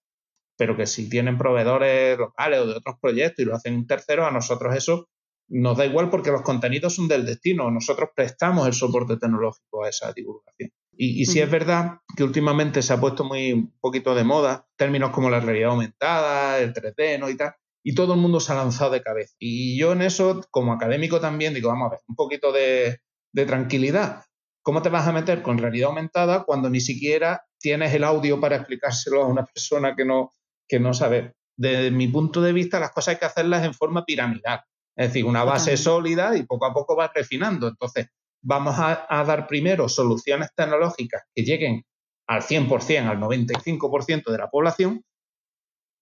pero 0.58 0.76
que 0.76 0.86
si 0.86 1.10
tienen 1.10 1.38
proveedores 1.38 2.18
locales 2.18 2.60
o 2.60 2.68
de 2.68 2.74
otros 2.74 2.98
proyectos 3.00 3.40
y 3.40 3.46
lo 3.46 3.56
hacen 3.56 3.88
terceros, 3.88 4.28
a 4.28 4.32
nosotros 4.32 4.76
eso 4.76 5.08
nos 5.50 5.78
da 5.78 5.86
igual 5.86 6.10
porque 6.10 6.32
los 6.32 6.42
contenidos 6.42 6.96
son 6.96 7.08
del 7.08 7.26
destino. 7.26 7.72
Nosotros 7.72 8.10
prestamos 8.16 8.68
el 8.68 8.74
soporte 8.74 9.18
tecnológico 9.18 9.84
a 9.84 9.90
esa 9.90 10.12
divulgación. 10.14 10.72
Y, 11.00 11.28
si 11.28 11.40
es 11.40 11.50
verdad 11.50 12.00
que 12.16 12.24
últimamente 12.24 12.82
se 12.82 12.92
ha 12.92 13.00
puesto 13.00 13.24
muy 13.24 13.54
un 13.54 13.72
poquito 13.80 14.16
de 14.16 14.24
moda 14.24 14.66
términos 14.76 15.12
como 15.12 15.30
la 15.30 15.40
realidad 15.40 15.70
aumentada, 15.70 16.58
el 16.58 16.74
3D, 16.74 17.20
¿no? 17.20 17.30
Y 17.30 17.38
tal. 17.38 17.54
Y 17.84 17.94
todo 17.94 18.16
el 18.16 18.20
mundo 18.20 18.40
se 18.40 18.52
ha 18.52 18.56
lanzado 18.56 18.92
de 18.92 19.04
cabeza. 19.04 19.36
Y 19.38 19.78
yo 19.78 19.92
en 19.92 20.02
eso, 20.02 20.42
como 20.50 20.74
académico 20.74 21.20
también, 21.20 21.54
digo, 21.54 21.70
vamos 21.70 21.88
a 21.88 21.90
ver, 21.92 22.00
un 22.08 22.16
poquito 22.16 22.52
de, 22.52 23.00
de 23.32 23.46
tranquilidad. 23.46 24.24
¿Cómo 24.64 24.82
te 24.82 24.90
vas 24.90 25.08
a 25.08 25.14
meter 25.14 25.44
con 25.44 25.60
realidad 25.60 25.90
aumentada 25.90 26.44
cuando 26.44 26.70
ni 26.70 26.82
siquiera 26.82 27.46
tienes 27.60 27.94
el 27.94 28.04
audio 28.04 28.40
para 28.42 28.56
explicárselo 28.56 29.24
a 29.24 29.28
una 29.28 29.46
persona 29.46 29.96
que 29.96 30.04
no, 30.04 30.32
que 30.68 30.80
no 30.80 30.96
sabe? 30.96 31.36
Desde 31.56 31.92
mi 31.92 32.08
punto 32.08 32.42
de 32.42 32.54
vista, 32.54 32.80
las 32.80 32.92
cosas 32.92 33.14
hay 33.14 33.20
que 33.20 33.26
hacerlas 33.26 33.64
en 33.64 33.76
forma 33.76 34.04
piramidal. 34.04 34.64
Es 34.98 35.10
decir, 35.10 35.26
una 35.26 35.44
base 35.44 35.78
sólida 35.78 36.36
y 36.36 36.44
poco 36.44 36.66
a 36.66 36.74
poco 36.74 36.96
vas 36.96 37.12
refinando. 37.14 37.68
Entonces, 37.68 38.08
vamos 38.42 38.76
a, 38.80 39.06
dar 39.24 39.46
primero 39.48 39.88
soluciones 39.88 40.50
tecnológicas 40.56 41.24
que 41.36 41.44
lleguen 41.44 41.86
al 42.28 42.42
100%, 42.42 43.08
al 43.08 43.20
95% 43.20 44.32
de 44.32 44.38
la 44.38 44.50
población 44.50 45.04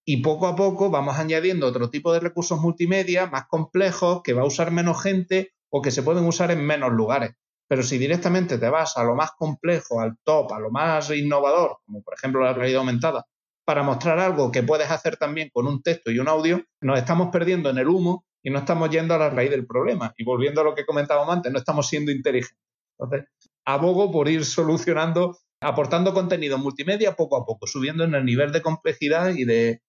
y 0.06 0.18
poco 0.18 0.46
a 0.46 0.56
poco 0.56 0.90
vamos 0.90 1.18
añadiendo 1.18 1.66
otro 1.66 1.90
tipo 1.90 2.12
de 2.12 2.20
recursos 2.20 2.60
multimedia 2.60 3.26
más 3.26 3.46
complejos 3.48 4.22
que 4.22 4.32
va 4.32 4.42
a 4.42 4.46
usar 4.46 4.70
menos 4.70 5.02
gente 5.02 5.52
o 5.70 5.82
que 5.82 5.90
se 5.90 6.02
pueden 6.02 6.24
usar 6.24 6.50
en 6.50 6.64
menos 6.64 6.92
lugares. 6.92 7.32
Pero 7.68 7.82
si 7.82 7.98
directamente 7.98 8.58
te 8.58 8.68
vas 8.70 8.96
a 8.96 9.04
lo 9.04 9.14
más 9.14 9.32
complejo, 9.32 10.00
al 10.00 10.16
top, 10.22 10.52
a 10.52 10.60
lo 10.60 10.70
más 10.70 11.10
innovador, 11.10 11.78
como 11.84 12.02
por 12.02 12.14
ejemplo 12.14 12.42
la 12.42 12.54
realidad 12.54 12.80
aumentada, 12.80 13.26
para 13.64 13.82
mostrar 13.82 14.20
algo 14.20 14.52
que 14.52 14.62
puedes 14.62 14.90
hacer 14.90 15.16
también 15.16 15.50
con 15.52 15.66
un 15.66 15.82
texto 15.82 16.12
y 16.12 16.20
un 16.20 16.28
audio, 16.28 16.62
nos 16.80 16.98
estamos 16.98 17.30
perdiendo 17.32 17.68
en 17.68 17.78
el 17.78 17.88
humo 17.88 18.25
y 18.46 18.50
no 18.50 18.60
estamos 18.60 18.88
yendo 18.90 19.12
a 19.12 19.18
la 19.18 19.28
raíz 19.28 19.50
del 19.50 19.66
problema. 19.66 20.14
Y 20.16 20.22
volviendo 20.22 20.60
a 20.60 20.64
lo 20.64 20.76
que 20.76 20.86
comentábamos 20.86 21.34
antes, 21.34 21.50
no 21.50 21.58
estamos 21.58 21.88
siendo 21.88 22.12
inteligentes. 22.12 22.56
Entonces, 22.96 23.28
abogo 23.64 24.12
por 24.12 24.28
ir 24.28 24.44
solucionando, 24.44 25.36
aportando 25.60 26.14
contenido 26.14 26.56
multimedia 26.56 27.16
poco 27.16 27.36
a 27.36 27.44
poco, 27.44 27.66
subiendo 27.66 28.04
en 28.04 28.14
el 28.14 28.24
nivel 28.24 28.52
de 28.52 28.62
complejidad 28.62 29.30
y 29.30 29.44
de, 29.44 29.82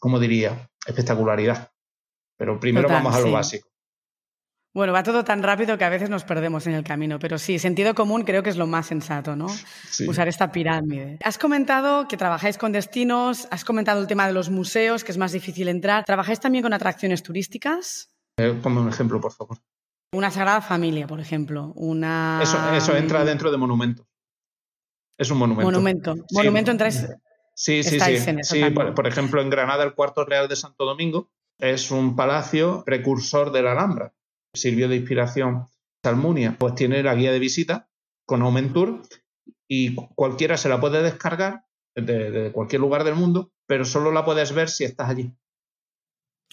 como 0.00 0.18
diría, 0.18 0.68
espectacularidad. 0.84 1.70
Pero 2.36 2.58
primero 2.58 2.88
vamos 2.88 3.14
a 3.14 3.20
lo 3.20 3.30
básico. 3.30 3.68
Bueno, 4.74 4.94
va 4.94 5.02
todo 5.02 5.22
tan 5.22 5.42
rápido 5.42 5.76
que 5.76 5.84
a 5.84 5.90
veces 5.90 6.08
nos 6.08 6.24
perdemos 6.24 6.66
en 6.66 6.72
el 6.72 6.82
camino, 6.82 7.18
pero 7.18 7.36
sí, 7.36 7.58
sentido 7.58 7.94
común 7.94 8.22
creo 8.24 8.42
que 8.42 8.48
es 8.48 8.56
lo 8.56 8.66
más 8.66 8.86
sensato, 8.86 9.36
¿no? 9.36 9.46
Usar 10.08 10.28
esta 10.28 10.50
pirámide. 10.50 11.18
Has 11.22 11.36
comentado 11.36 12.08
que 12.08 12.16
trabajáis 12.16 12.56
con 12.56 12.72
destinos, 12.72 13.48
has 13.50 13.66
comentado 13.66 14.00
el 14.00 14.06
tema 14.06 14.26
de 14.26 14.32
los 14.32 14.48
museos, 14.48 15.04
que 15.04 15.12
es 15.12 15.18
más 15.18 15.32
difícil 15.32 15.68
entrar. 15.68 16.04
¿Trabajáis 16.06 16.40
también 16.40 16.62
con 16.62 16.72
atracciones 16.72 17.22
turísticas? 17.22 18.14
Eh, 18.38 18.58
un 18.64 18.88
ejemplo, 18.88 19.20
por 19.20 19.32
favor. 19.32 19.58
Una 20.14 20.30
Sagrada 20.30 20.62
Familia, 20.62 21.06
por 21.06 21.20
ejemplo. 21.20 21.72
Una... 21.74 22.40
Eso, 22.42 22.96
entra 22.96 23.26
dentro 23.26 23.50
de 23.50 23.58
monumento. 23.58 24.08
Es 25.18 25.30
un 25.30 25.36
monumento. 25.36 25.70
Monumento. 25.70 26.14
Monumento 26.30 26.70
entráis... 26.70 27.06
Sí, 27.54 27.82
sí, 27.82 28.00
sí. 28.00 28.36
sí 28.42 28.70
por, 28.70 29.06
ejemplo, 29.06 29.42
en 29.42 29.50
Granada, 29.50 29.84
el 29.84 29.92
Cuarto 29.92 30.24
Real 30.24 30.48
de 30.48 30.56
Santo 30.56 30.86
Domingo 30.86 31.30
es 31.58 31.90
un 31.90 32.16
palacio 32.16 32.82
precursor 32.86 33.52
de 33.52 33.62
la 33.62 33.72
Alhambra 33.72 34.14
sirvió 34.54 34.88
de 34.88 34.96
inspiración 34.96 35.66
Salmunia, 36.04 36.56
pues 36.58 36.74
tiene 36.74 37.02
la 37.02 37.14
guía 37.14 37.32
de 37.32 37.38
visita 37.38 37.88
con 38.26 38.42
Aumentur 38.42 39.02
y 39.68 39.94
cualquiera 39.94 40.56
se 40.56 40.68
la 40.68 40.80
puede 40.80 41.02
descargar 41.02 41.64
de, 41.94 42.50
cualquier 42.52 42.80
lugar 42.80 43.04
del 43.04 43.14
mundo, 43.14 43.52
pero 43.66 43.84
solo 43.84 44.12
la 44.12 44.24
puedes 44.24 44.52
ver 44.52 44.68
si 44.68 44.84
estás 44.84 45.10
allí. 45.10 45.32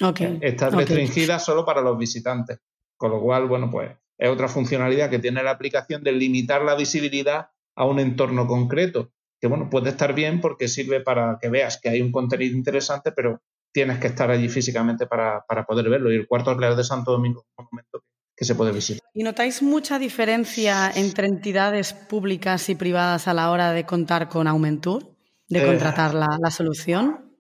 Okay. 0.02 0.40
Está 0.42 0.70
restringida 0.70 1.40
solo 1.40 1.66
para 1.66 1.82
los 1.82 1.98
visitantes. 1.98 2.60
Con 2.98 3.12
lo 3.12 3.22
cual, 3.22 3.48
bueno, 3.48 3.70
pues 3.72 3.92
es 4.18 4.30
otra 4.30 4.48
funcionalidad 4.48 5.10
que 5.10 5.20
tiene 5.20 5.44
la 5.44 5.52
aplicación 5.52 6.04
de 6.04 6.12
limitar 6.12 6.62
la 6.62 6.76
visibilidad 6.76 7.50
a 7.76 7.86
un 7.86 8.00
entorno 8.00 8.48
concreto. 8.48 9.12
Que 9.42 9.48
bueno, 9.48 9.70
puede 9.70 9.90
estar 9.90 10.14
bien 10.14 10.42
porque 10.42 10.68
sirve 10.68 11.00
para 11.00 11.38
que 11.42 11.50
veas 11.50 11.80
que 11.82 11.90
hay 11.90 12.02
un 12.02 12.12
contenido 12.12 12.56
interesante, 12.56 13.12
pero 13.12 13.42
tienes 13.72 14.00
que 14.00 14.08
estar 14.08 14.30
allí 14.30 14.50
físicamente 14.50 15.08
para, 15.08 15.44
poder 15.68 15.90
verlo. 15.90 16.12
Y 16.12 16.16
el 16.16 16.28
cuarto 16.28 16.54
real 16.54 16.76
de 16.76 16.84
Santo 16.84 17.12
Domingo 17.12 17.42
es 17.42 17.54
un 17.58 17.68
momento 17.72 18.04
que 18.36 18.46
se 18.46 18.56
puede 18.56 18.72
visitar. 18.72 19.02
¿Y 19.14 19.24
notáis 19.24 19.62
mucha 19.62 20.00
diferencia 20.00 20.92
entre 20.96 21.28
entidades 21.28 21.94
públicas 21.94 22.70
y 22.70 22.76
privadas 22.76 23.28
a 23.28 23.34
la 23.34 23.52
hora 23.52 23.72
de 23.72 23.86
contar 23.86 24.30
con 24.30 24.48
Aumentur, 24.48 25.16
de 25.48 25.62
eh, 25.62 25.66
contratar 25.66 26.14
la, 26.14 26.52
solución? 26.52 27.38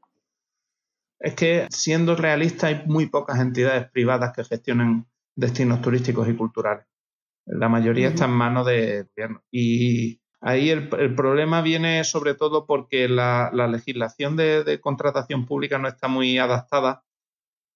Es 1.19 1.35
que, 1.35 1.67
siendo 1.69 2.15
realista, 2.15 2.67
hay 2.67 2.83
muy 2.85 3.07
pocas 3.07 3.39
entidades 3.39 3.89
privadas 3.91 4.33
que 4.35 4.43
gestionen 4.43 5.07
destinos 5.35 5.81
turísticos 5.81 6.27
y 6.27 6.35
culturales. 6.35 6.85
La 7.45 7.69
mayoría 7.69 8.09
está 8.09 8.25
en 8.25 8.31
manos 8.31 8.65
de 8.65 9.07
gobierno. 9.15 9.43
Y 9.51 10.21
Ahí 10.41 10.69
el, 10.69 10.87
problema 11.15 11.61
viene 11.61 12.03
sobre 12.05 12.33
todo 12.33 12.65
porque 12.65 13.09
la, 13.09 13.51
legislación 13.51 14.37
de, 14.37 14.79
contratación 14.81 15.45
pública 15.45 15.77
no 15.77 15.87
está 15.87 16.07
muy 16.07 16.37
adaptada 16.37 17.03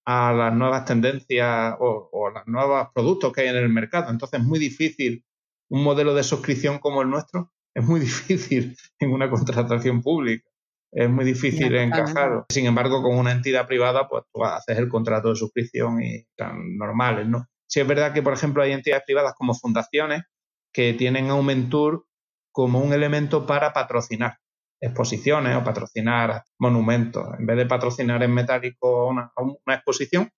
a 0.06 0.34
las 0.34 0.54
nuevas 0.54 0.86
tendencias 0.86 1.76
o, 1.80 2.28
a 2.28 2.40
los 2.40 2.48
nuevos 2.48 2.88
productos 2.94 3.34
que 3.34 3.42
hay 3.42 3.48
en 3.50 3.58
el 3.58 3.70
mercado. 3.70 4.10
Entonces 4.12 4.40
es 4.40 4.46
muy 4.46 4.60
difícil 4.60 5.26
un 5.70 5.84
modelo 5.84 6.14
de 6.14 6.24
suscripción 6.24 6.80
como 6.80 7.02
el 7.02 7.10
nuestro, 7.10 7.52
es 7.74 7.84
muy 7.84 8.00
difícil 8.00 8.78
en 9.00 9.12
una 9.12 9.30
contratación 9.30 10.02
pública. 10.02 10.50
Es 10.96 11.10
muy 11.10 11.26
difícil 11.26 11.76
encajar. 11.76 12.46
Sin 12.50 12.68
embargo, 12.68 13.02
con 13.02 13.18
una 13.18 13.32
entidad 13.32 13.66
privada, 13.66 14.08
pues 14.08 14.26
tú 14.32 14.44
haces 14.46 14.78
el 14.78 14.90
contrato 14.90 15.30
de 15.30 15.36
suscripción 15.36 16.04
y 16.04 16.24
tan 16.36 16.78
normales, 16.78 17.28
¿no? 17.28 17.48
Si 17.68 17.80
es 17.80 17.88
verdad 17.88 18.14
que, 18.14 18.22
por 18.22 18.34
ejemplo, 18.34 18.62
hay 18.62 18.74
entidades 18.74 19.04
privadas 19.04 19.34
como 19.36 19.56
fundaciones 19.56 20.22
que 20.72 20.94
tienen 20.94 21.32
Aumentur 21.32 22.06
como 22.54 22.80
un 22.80 22.94
elemento 22.94 23.46
para 23.46 23.74
patrocinar 23.74 24.38
exposiciones 24.80 25.56
o 25.56 25.64
patrocinar 25.64 26.44
monumentos. 26.60 27.28
En 27.40 27.46
vez 27.46 27.58
de 27.58 27.66
patrocinar 27.66 28.22
en 28.22 28.34
metálico 28.34 29.08
una, 29.08 29.32
exposición, 29.68 30.30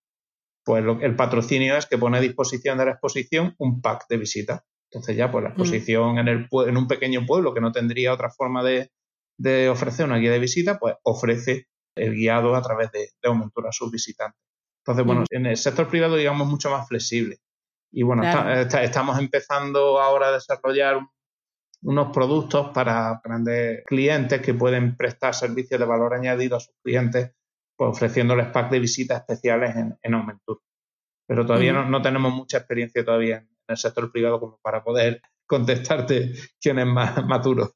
pues 0.64 0.84
el 1.02 1.14
patrocinio 1.14 1.76
es 1.76 1.86
que 1.86 1.98
pone 1.98 2.18
a 2.18 2.20
disposición 2.20 2.78
de 2.78 2.86
la 2.86 2.90
exposición 2.92 3.54
un 3.58 3.80
pack 3.80 4.06
de 4.08 4.16
visita. 4.16 4.64
Entonces 4.90 5.16
ya 5.16 5.30
pues 5.30 5.44
la 5.44 5.50
exposición 5.50 6.18
en, 6.18 6.28
el, 6.28 6.48
en 6.66 6.76
un 6.76 6.86
pequeño 6.88 7.26
pueblo 7.26 7.52
que 7.52 7.60
no 7.60 7.72
tendría 7.72 8.12
otra 8.12 8.30
forma 8.30 8.62
de, 8.62 8.88
ofrecer 9.68 10.06
una 10.06 10.18
guía 10.18 10.32
de 10.32 10.38
visita, 10.38 10.78
pues 10.78 10.94
ofrece 11.02 11.66
el 11.96 12.14
guiado 12.14 12.54
a 12.54 12.62
través 12.62 12.90
de, 12.92 13.10
de 13.20 13.28
Aumentura 13.28 13.70
a 13.70 13.72
sus 13.72 13.90
visitantes. 13.90 14.40
Entonces, 14.84 15.04
bueno, 15.04 15.24
en 15.30 15.46
el 15.46 15.56
sector 15.56 15.88
privado, 15.88 16.14
digamos, 16.14 16.46
mucho 16.46 16.70
más 16.70 16.86
flexible. 16.86 17.38
Y 17.90 18.04
bueno, 18.04 18.22
estamos 18.80 19.18
empezando 19.18 20.00
ahora 20.00 20.28
a 20.28 20.32
desarrollar 20.32 21.00
unos 21.82 22.12
productos 22.12 22.70
para 22.74 23.20
grandes 23.22 23.84
clientes 23.86 24.40
que 24.40 24.54
pueden 24.54 24.96
prestar 24.96 25.34
servicios 25.34 25.78
de 25.78 25.86
valor 25.86 26.14
añadido 26.14 26.56
a 26.56 26.60
sus 26.60 26.74
clientes, 26.82 27.32
pues 27.76 27.90
ofreciéndoles 27.90 28.48
packs 28.48 28.70
de 28.70 28.80
visitas 28.80 29.20
especiales 29.20 29.76
en, 29.76 29.96
en 30.02 30.14
Aumentur. 30.14 30.60
Pero 31.26 31.44
todavía 31.44 31.72
no, 31.72 32.02
tenemos 32.02 32.32
mucha 32.32 32.58
experiencia 32.58 33.04
todavía 33.04 33.38
en, 33.38 33.48
el 33.68 33.76
sector 33.76 34.12
privado 34.12 34.38
como 34.38 34.60
para 34.62 34.84
poder 34.84 35.20
contestarte 35.44 36.32
quién 36.60 36.78
es 36.78 36.86
más 36.86 37.24
maduro. 37.26 37.72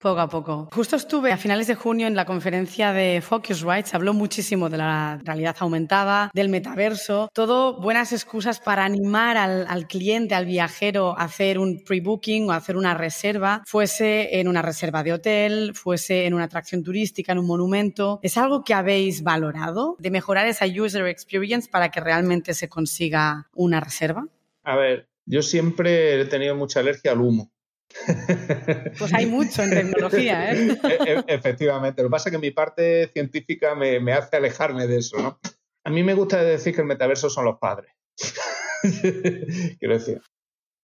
Poco 0.00 0.20
a 0.20 0.28
poco. 0.28 0.68
Justo 0.72 0.94
estuve 0.94 1.32
a 1.32 1.36
finales 1.36 1.66
de 1.66 1.74
junio 1.74 2.06
en 2.06 2.14
la 2.14 2.24
conferencia 2.24 2.92
de 2.92 3.20
Focusrite, 3.20 3.88
se 3.88 3.96
habló 3.96 4.14
muchísimo 4.14 4.70
de 4.70 4.76
la 4.76 5.18
realidad 5.24 5.56
aumentada, 5.58 6.30
del 6.32 6.48
metaverso, 6.48 7.28
todo 7.32 7.80
buenas 7.80 8.12
excusas 8.12 8.60
para 8.60 8.84
animar 8.84 9.36
al, 9.36 9.88
cliente, 9.88 10.36
al 10.36 10.46
viajero 10.46 11.18
a 11.18 11.24
hacer 11.24 11.58
un 11.58 11.82
pre-booking 11.84 12.48
o 12.48 12.52
hacer 12.52 12.76
una 12.76 12.94
reserva, 12.94 13.64
fuese 13.66 14.38
en 14.38 14.46
una 14.46 14.62
reserva 14.62 15.02
de 15.02 15.14
hotel, 15.14 15.72
fuese 15.74 16.26
en 16.26 16.34
una 16.34 16.44
atracción 16.44 16.84
turística, 16.84 17.32
en 17.32 17.38
un 17.38 17.48
monumento. 17.48 18.20
¿Es 18.22 18.36
algo 18.36 18.62
que 18.62 18.74
habéis 18.74 19.24
valorado 19.24 19.96
de 19.98 20.12
mejorar 20.12 20.46
esa 20.46 20.66
user 20.66 21.04
experience 21.08 21.68
para 21.68 21.90
que 21.90 21.98
realmente 21.98 22.54
se 22.54 22.68
consiga 22.68 23.48
una 23.52 23.80
reserva? 23.80 24.28
A 24.62 24.76
ver, 24.76 25.08
yo 25.26 25.42
siempre 25.42 26.20
he 26.20 26.24
tenido 26.26 26.54
mucha 26.54 26.78
alergia 26.78 27.10
al 27.10 27.20
humo. 27.20 27.50
Pues 28.98 29.14
hay 29.14 29.26
mucho 29.26 29.62
en 29.62 29.70
tecnología, 29.70 30.52
¿eh? 30.52 30.78
E, 30.84 31.12
e, 31.12 31.24
efectivamente. 31.28 32.02
Lo 32.02 32.08
que 32.08 32.12
pasa 32.12 32.28
es 32.28 32.32
que 32.34 32.40
mi 32.40 32.50
parte 32.50 33.08
científica 33.08 33.74
me, 33.74 34.12
hace 34.12 34.36
alejarme 34.36 34.86
de 34.86 34.98
eso, 34.98 35.18
¿no? 35.18 35.38
A 35.84 35.90
mí 35.90 36.02
me 36.02 36.14
gusta 36.14 36.42
decir 36.42 36.74
que 36.74 36.82
el 36.82 36.86
metaverso 36.86 37.30
son 37.30 37.46
los 37.46 37.58
padres. 37.58 37.92
Quiero 39.78 39.94
decir, 39.94 40.20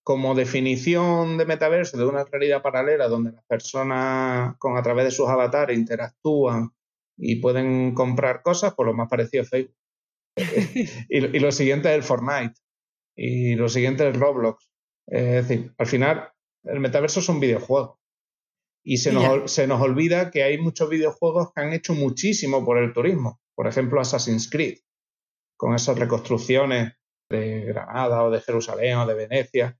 como 0.02 0.34
definición 0.34 1.36
de 1.36 1.46
metaverso, 1.46 1.96
de 1.98 2.06
una 2.06 2.24
realidad 2.24 2.62
paralela 2.62 3.08
donde 3.08 3.32
las 3.32 3.44
personas 3.44 4.56
con 4.58 4.76
a 4.76 4.82
través 4.82 5.04
de 5.04 5.10
sus 5.10 5.28
avatares 5.28 5.76
interactúan 5.76 6.70
y 7.16 7.36
pueden 7.36 7.94
comprar 7.94 8.42
cosas, 8.42 8.74
pues 8.74 8.86
lo 8.86 8.94
más 8.94 9.08
parecido 9.08 9.42
es 9.42 9.50
Facebook. 9.50 9.76
y, 11.08 11.36
y, 11.36 11.38
lo 11.38 11.52
siguiente 11.52 11.90
es 11.90 11.94
el 11.94 12.02
Fortnite. 12.02 12.54
Y 13.16 13.54
lo 13.54 13.68
siguiente 13.68 14.08
es 14.08 14.16
Roblox. 14.16 14.68
Es 15.06 15.46
decir, 15.46 15.72
al 15.78 15.86
final 15.86 16.33
el 16.64 16.80
metaverso 16.80 17.20
es 17.20 17.28
un 17.28 17.40
videojuego. 17.40 18.00
Y 18.82 18.98
se 18.98 19.12
nos, 19.12 19.50
se 19.50 19.66
nos 19.66 19.80
olvida 19.80 20.30
que 20.30 20.42
hay 20.42 20.58
muchos 20.58 20.90
videojuegos 20.90 21.52
que 21.54 21.62
han 21.62 21.72
hecho 21.72 21.94
muchísimo 21.94 22.64
por 22.64 22.78
el 22.78 22.92
turismo. 22.92 23.40
Por 23.54 23.66
ejemplo, 23.66 24.00
Assassin's 24.00 24.50
Creed, 24.50 24.78
con 25.56 25.74
esas 25.74 25.98
reconstrucciones 25.98 26.92
de 27.30 27.64
Granada 27.64 28.22
o 28.22 28.30
de 28.30 28.40
Jerusalén 28.40 28.98
o 28.98 29.06
de 29.06 29.14
Venecia. 29.14 29.78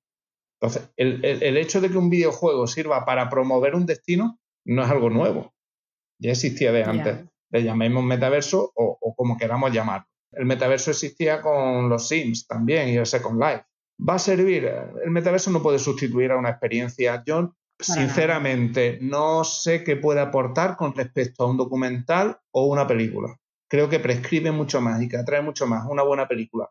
Entonces, 0.59 0.91
el, 0.97 1.57
hecho 1.59 1.83
de 1.83 1.91
que 1.91 1.99
un 1.99 2.09
videojuego 2.09 2.67
sirva 2.67 3.05
para 3.05 3.29
promover 3.29 3.75
un 3.75 3.85
destino 3.85 4.39
no 4.65 4.85
es 4.85 4.91
algo 4.91 5.11
nuevo. 5.11 5.55
Ya 6.19 6.31
existía 6.31 6.73
de 6.73 6.85
antes. 6.85 7.19
Le 7.51 7.63
llamemos 7.63 8.03
metaverso 8.03 8.73
o, 8.75 8.97
o, 8.99 9.15
como 9.15 9.37
queramos 9.37 9.73
llamarlo. 9.73 10.07
El 10.33 10.47
metaverso 10.47 10.91
existía 10.91 11.43
con 11.43 11.91
los 11.91 12.09
Sims 12.09 12.47
también 12.47 12.89
y 12.89 12.97
el 12.97 13.07
Second 13.07 13.39
Life 13.39 13.65
va 13.99 14.15
a 14.15 14.19
servir. 14.19 14.71
El 15.05 15.11
metaverso 15.11 15.51
no 15.51 15.63
puede 15.63 15.79
sustituir 15.79 16.31
a 16.31 16.37
una 16.37 16.51
experiencia. 16.51 17.23
Yo, 17.27 17.55
sinceramente, 17.79 18.99
no 19.01 19.45
sé 19.45 19.85
qué 19.85 19.97
puede 19.97 20.21
aportar 20.21 20.77
con 20.77 20.95
respecto 20.95 21.45
a 21.45 21.51
un 21.51 21.57
documental 21.57 22.39
o 22.51 22.67
una 22.67 22.87
película. 22.87 23.37
Creo 23.69 23.89
que 23.89 24.01
prescribe 24.01 24.53
mucho 24.53 24.81
más 24.81 25.03
y 25.03 25.09
que 25.09 25.17
atrae 25.17 25.43
mucho 25.43 25.67
más 25.67 25.87
una 25.89 26.03
buena 26.03 26.29
película 26.29 26.71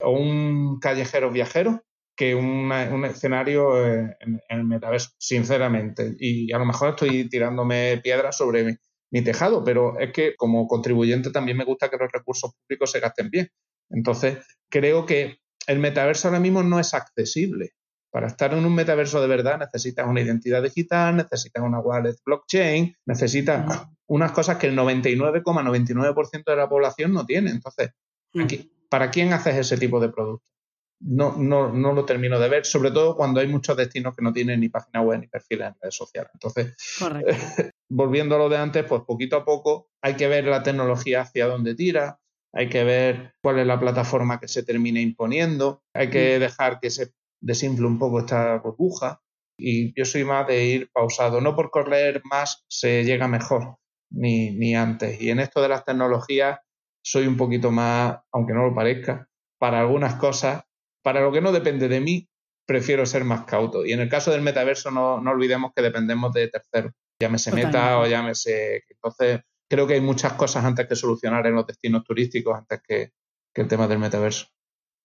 o 0.00 0.10
un 0.10 0.78
callejero 0.80 1.30
viajero 1.30 1.82
que 2.16 2.34
un 2.34 2.70
escenario 3.04 3.84
en, 3.84 4.40
el 4.48 4.64
metaverso, 4.64 5.10
sinceramente. 5.18 6.14
Y 6.18 6.52
a 6.52 6.58
lo 6.58 6.64
mejor 6.64 6.90
estoy 6.90 7.28
tirándome 7.28 8.00
piedras 8.02 8.36
sobre 8.36 8.62
mi, 8.62 8.76
mi 9.10 9.22
tejado, 9.22 9.64
pero 9.64 9.98
es 9.98 10.12
que 10.12 10.36
como 10.36 10.68
contribuyente 10.68 11.30
también 11.32 11.56
me 11.56 11.64
gusta 11.64 11.88
que 11.88 11.96
los 11.96 12.12
recursos 12.12 12.52
públicos 12.54 12.92
se 12.92 13.00
gasten 13.00 13.30
bien. 13.30 13.48
Entonces, 13.90 14.38
creo 14.68 15.06
que 15.06 15.38
el 15.66 15.78
metaverso 15.78 16.28
ahora 16.28 16.40
mismo 16.40 16.62
no 16.62 16.80
es 16.80 16.94
accesible. 16.94 17.72
Para 18.10 18.28
estar 18.28 18.54
en 18.54 18.64
un 18.64 18.74
metaverso 18.74 19.20
de 19.20 19.26
verdad 19.26 19.58
necesitas 19.58 20.06
una 20.06 20.20
identidad 20.20 20.62
digital, 20.62 21.16
necesitas 21.16 21.64
una 21.64 21.80
wallet 21.80 22.14
blockchain, 22.24 22.94
necesitas 23.06 23.88
unas 24.06 24.32
cosas 24.32 24.56
que 24.56 24.68
el 24.68 24.76
99,99% 24.76 26.44
de 26.46 26.56
la 26.56 26.68
población 26.68 27.12
no 27.12 27.26
tiene. 27.26 27.50
Entonces, 27.50 27.90
mm. 28.32 28.44
¿para 28.88 29.10
quién 29.10 29.32
haces 29.32 29.56
ese 29.56 29.78
tipo 29.78 29.98
de 29.98 30.10
producto? 30.10 30.46
No, 31.00 31.34
no, 31.36 31.72
no 31.72 31.92
lo 31.92 32.04
termino 32.04 32.38
de 32.38 32.48
ver, 32.48 32.64
sobre 32.64 32.92
todo 32.92 33.16
cuando 33.16 33.40
hay 33.40 33.48
muchos 33.48 33.76
destinos 33.76 34.14
que 34.14 34.22
no 34.22 34.32
tienen 34.32 34.60
ni 34.60 34.68
página 34.68 35.02
web 35.02 35.20
ni 35.20 35.26
perfiles 35.26 35.68
en 35.68 35.74
redes 35.80 35.96
sociales. 35.96 36.30
Entonces, 36.34 36.76
volviendo 37.88 38.36
a 38.36 38.38
lo 38.38 38.48
de 38.48 38.58
antes, 38.58 38.84
pues 38.84 39.02
poquito 39.02 39.36
a 39.36 39.44
poco 39.44 39.88
hay 40.00 40.14
que 40.14 40.28
ver 40.28 40.44
la 40.44 40.62
tecnología 40.62 41.22
hacia 41.22 41.46
dónde 41.46 41.74
tira, 41.74 42.20
hay 42.54 42.68
que 42.68 42.84
ver 42.84 43.34
cuál 43.42 43.58
es 43.58 43.66
la 43.66 43.80
plataforma 43.80 44.38
que 44.38 44.48
se 44.48 44.62
termine 44.62 45.00
imponiendo, 45.00 45.82
hay 45.92 46.08
que 46.10 46.36
mm. 46.36 46.40
dejar 46.40 46.80
que 46.80 46.90
se 46.90 47.12
desinfle 47.40 47.86
un 47.86 47.98
poco 47.98 48.20
esta 48.20 48.58
burbuja 48.58 49.20
y 49.58 49.92
yo 49.98 50.04
soy 50.04 50.24
más 50.24 50.46
de 50.46 50.64
ir 50.64 50.90
pausado. 50.92 51.40
No 51.40 51.54
por 51.56 51.70
correr 51.70 52.22
más 52.24 52.64
se 52.68 53.04
llega 53.04 53.28
mejor, 53.28 53.76
ni, 54.10 54.50
ni 54.50 54.74
antes. 54.74 55.20
Y 55.20 55.30
en 55.30 55.40
esto 55.40 55.60
de 55.60 55.68
las 55.68 55.84
tecnologías 55.84 56.60
soy 57.04 57.26
un 57.26 57.36
poquito 57.36 57.70
más, 57.70 58.18
aunque 58.32 58.54
no 58.54 58.64
lo 58.64 58.74
parezca, 58.74 59.28
para 59.58 59.80
algunas 59.80 60.14
cosas, 60.14 60.64
para 61.02 61.20
lo 61.20 61.32
que 61.32 61.40
no 61.40 61.52
depende 61.52 61.88
de 61.88 62.00
mí, 62.00 62.28
prefiero 62.66 63.04
ser 63.04 63.24
más 63.24 63.44
cauto. 63.44 63.84
Y 63.84 63.92
en 63.92 64.00
el 64.00 64.08
caso 64.08 64.30
del 64.30 64.42
metaverso 64.42 64.90
no, 64.90 65.20
no 65.20 65.32
olvidemos 65.32 65.72
que 65.74 65.82
dependemos 65.82 66.32
de 66.32 66.48
terceros, 66.48 66.92
llámese 67.20 67.52
Meta 67.52 67.98
o 67.98 68.06
llámese... 68.06 68.84
Entonces, 68.88 69.40
creo 69.74 69.88
que 69.88 69.94
hay 69.94 70.00
muchas 70.00 70.34
cosas 70.34 70.64
antes 70.64 70.86
que 70.86 70.94
solucionar 70.94 71.44
en 71.48 71.56
los 71.56 71.66
destinos 71.66 72.04
turísticos 72.04 72.56
antes 72.56 72.80
que, 72.86 73.12
que 73.52 73.62
el 73.62 73.68
tema 73.68 73.88
del 73.88 73.98
metaverso. 73.98 74.46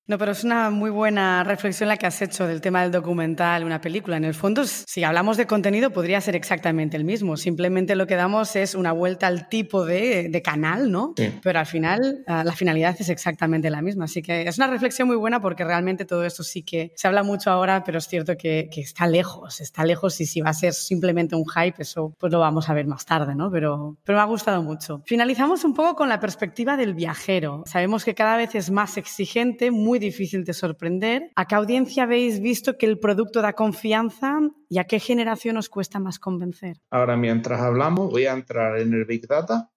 No, 0.10 0.18
pero 0.18 0.32
es 0.32 0.44
una 0.44 0.72
muy 0.72 0.90
buena 0.90 1.44
reflexión 1.44 1.88
la 1.88 1.96
que 1.96 2.08
has 2.08 2.20
hecho 2.24 2.48
del 2.48 2.62
tema 2.62 2.82
del 2.82 2.92
documental, 2.92 3.64
una 3.64 3.80
película. 3.80 4.18
En 4.18 4.24
el 4.24 4.34
fondo, 4.34 4.66
si 4.66 5.04
hablamos 5.04 5.38
de 5.38 5.46
contenido, 5.46 5.92
podría 5.92 6.20
ser 6.20 6.36
exactamente 6.36 6.98
el 6.98 7.04
mismo. 7.04 7.38
Simplemente 7.38 7.96
lo 7.96 8.08
que 8.08 8.16
damos 8.16 8.56
es 8.56 8.74
una 8.74 8.92
vuelta 8.92 9.28
al 9.28 9.48
tipo 9.50 9.86
de, 9.86 10.42
canal, 10.44 10.92
¿no? 10.92 11.14
Pero 11.44 11.60
al 11.60 11.68
final, 11.68 12.24
ah, 12.26 12.44
la 12.44 12.54
finalidad 12.54 12.96
es 12.98 13.10
exactamente 13.10 13.70
la 13.70 13.84
misma. 13.84 14.06
Así 14.06 14.24
que 14.24 14.48
es 14.48 14.58
una 14.58 14.66
reflexión 14.66 15.08
muy 15.08 15.16
buena 15.16 15.42
porque 15.42 15.64
realmente 15.64 16.06
todo 16.06 16.26
esto 16.26 16.42
sí 16.42 16.64
que 16.64 16.92
se 16.96 17.08
habla 17.08 17.22
mucho 17.22 17.52
ahora, 17.52 17.84
pero 17.84 18.00
es 18.00 18.08
cierto 18.08 18.36
que, 18.36 18.68
está 18.78 19.06
lejos, 19.06 19.62
está 19.62 19.86
lejos 19.86 20.20
y 20.22 20.26
si 20.26 20.42
va 20.42 20.50
a 20.50 20.56
ser 20.56 20.74
simplemente 20.74 21.36
un 21.36 21.46
hype, 21.48 21.84
eso 21.84 22.16
pues 22.18 22.34
lo 22.34 22.40
vamos 22.40 22.68
a 22.68 22.74
ver 22.74 22.88
más 22.88 23.06
tarde, 23.06 23.36
¿no? 23.36 23.52
Pero, 23.52 23.96
pero 24.04 24.18
me 24.18 24.24
ha 24.24 24.26
gustado 24.26 24.64
mucho. 24.64 25.04
Finalizamos 25.06 25.64
un 25.66 25.76
poco 25.76 25.96
con 25.96 26.10
la 26.10 26.20
perspectiva 26.20 26.78
del 26.78 26.96
viajero. 26.96 27.62
Sabemos 27.68 28.04
que 28.04 28.16
cada 28.16 28.38
vez 28.38 28.56
es 28.56 28.72
más 28.72 28.98
exigente, 28.98 29.70
muy 29.70 29.99
difícil 30.00 30.44
de 30.44 30.54
sorprender. 30.54 31.32
¿A 31.36 31.46
qué 31.46 31.56
audiencia 31.56 32.04
habéis 32.04 32.40
visto 32.40 32.78
que 32.78 32.86
el 32.86 33.00
producto 33.00 33.42
da 33.42 33.54
confianza 33.54 34.40
y 34.70 34.80
a 34.80 34.86
qué 34.86 35.00
generación 35.00 35.58
os 35.58 35.70
cuesta 35.70 36.00
más 36.00 36.20
convencer? 36.20 36.78
Ahora, 36.90 37.18
mientras 37.18 37.62
hablamos, 37.62 38.10
voy 38.10 38.26
a 38.26 38.34
entrar 38.34 38.80
en 38.80 38.94
el 38.94 39.06
Big 39.06 39.28
Data 39.28 39.72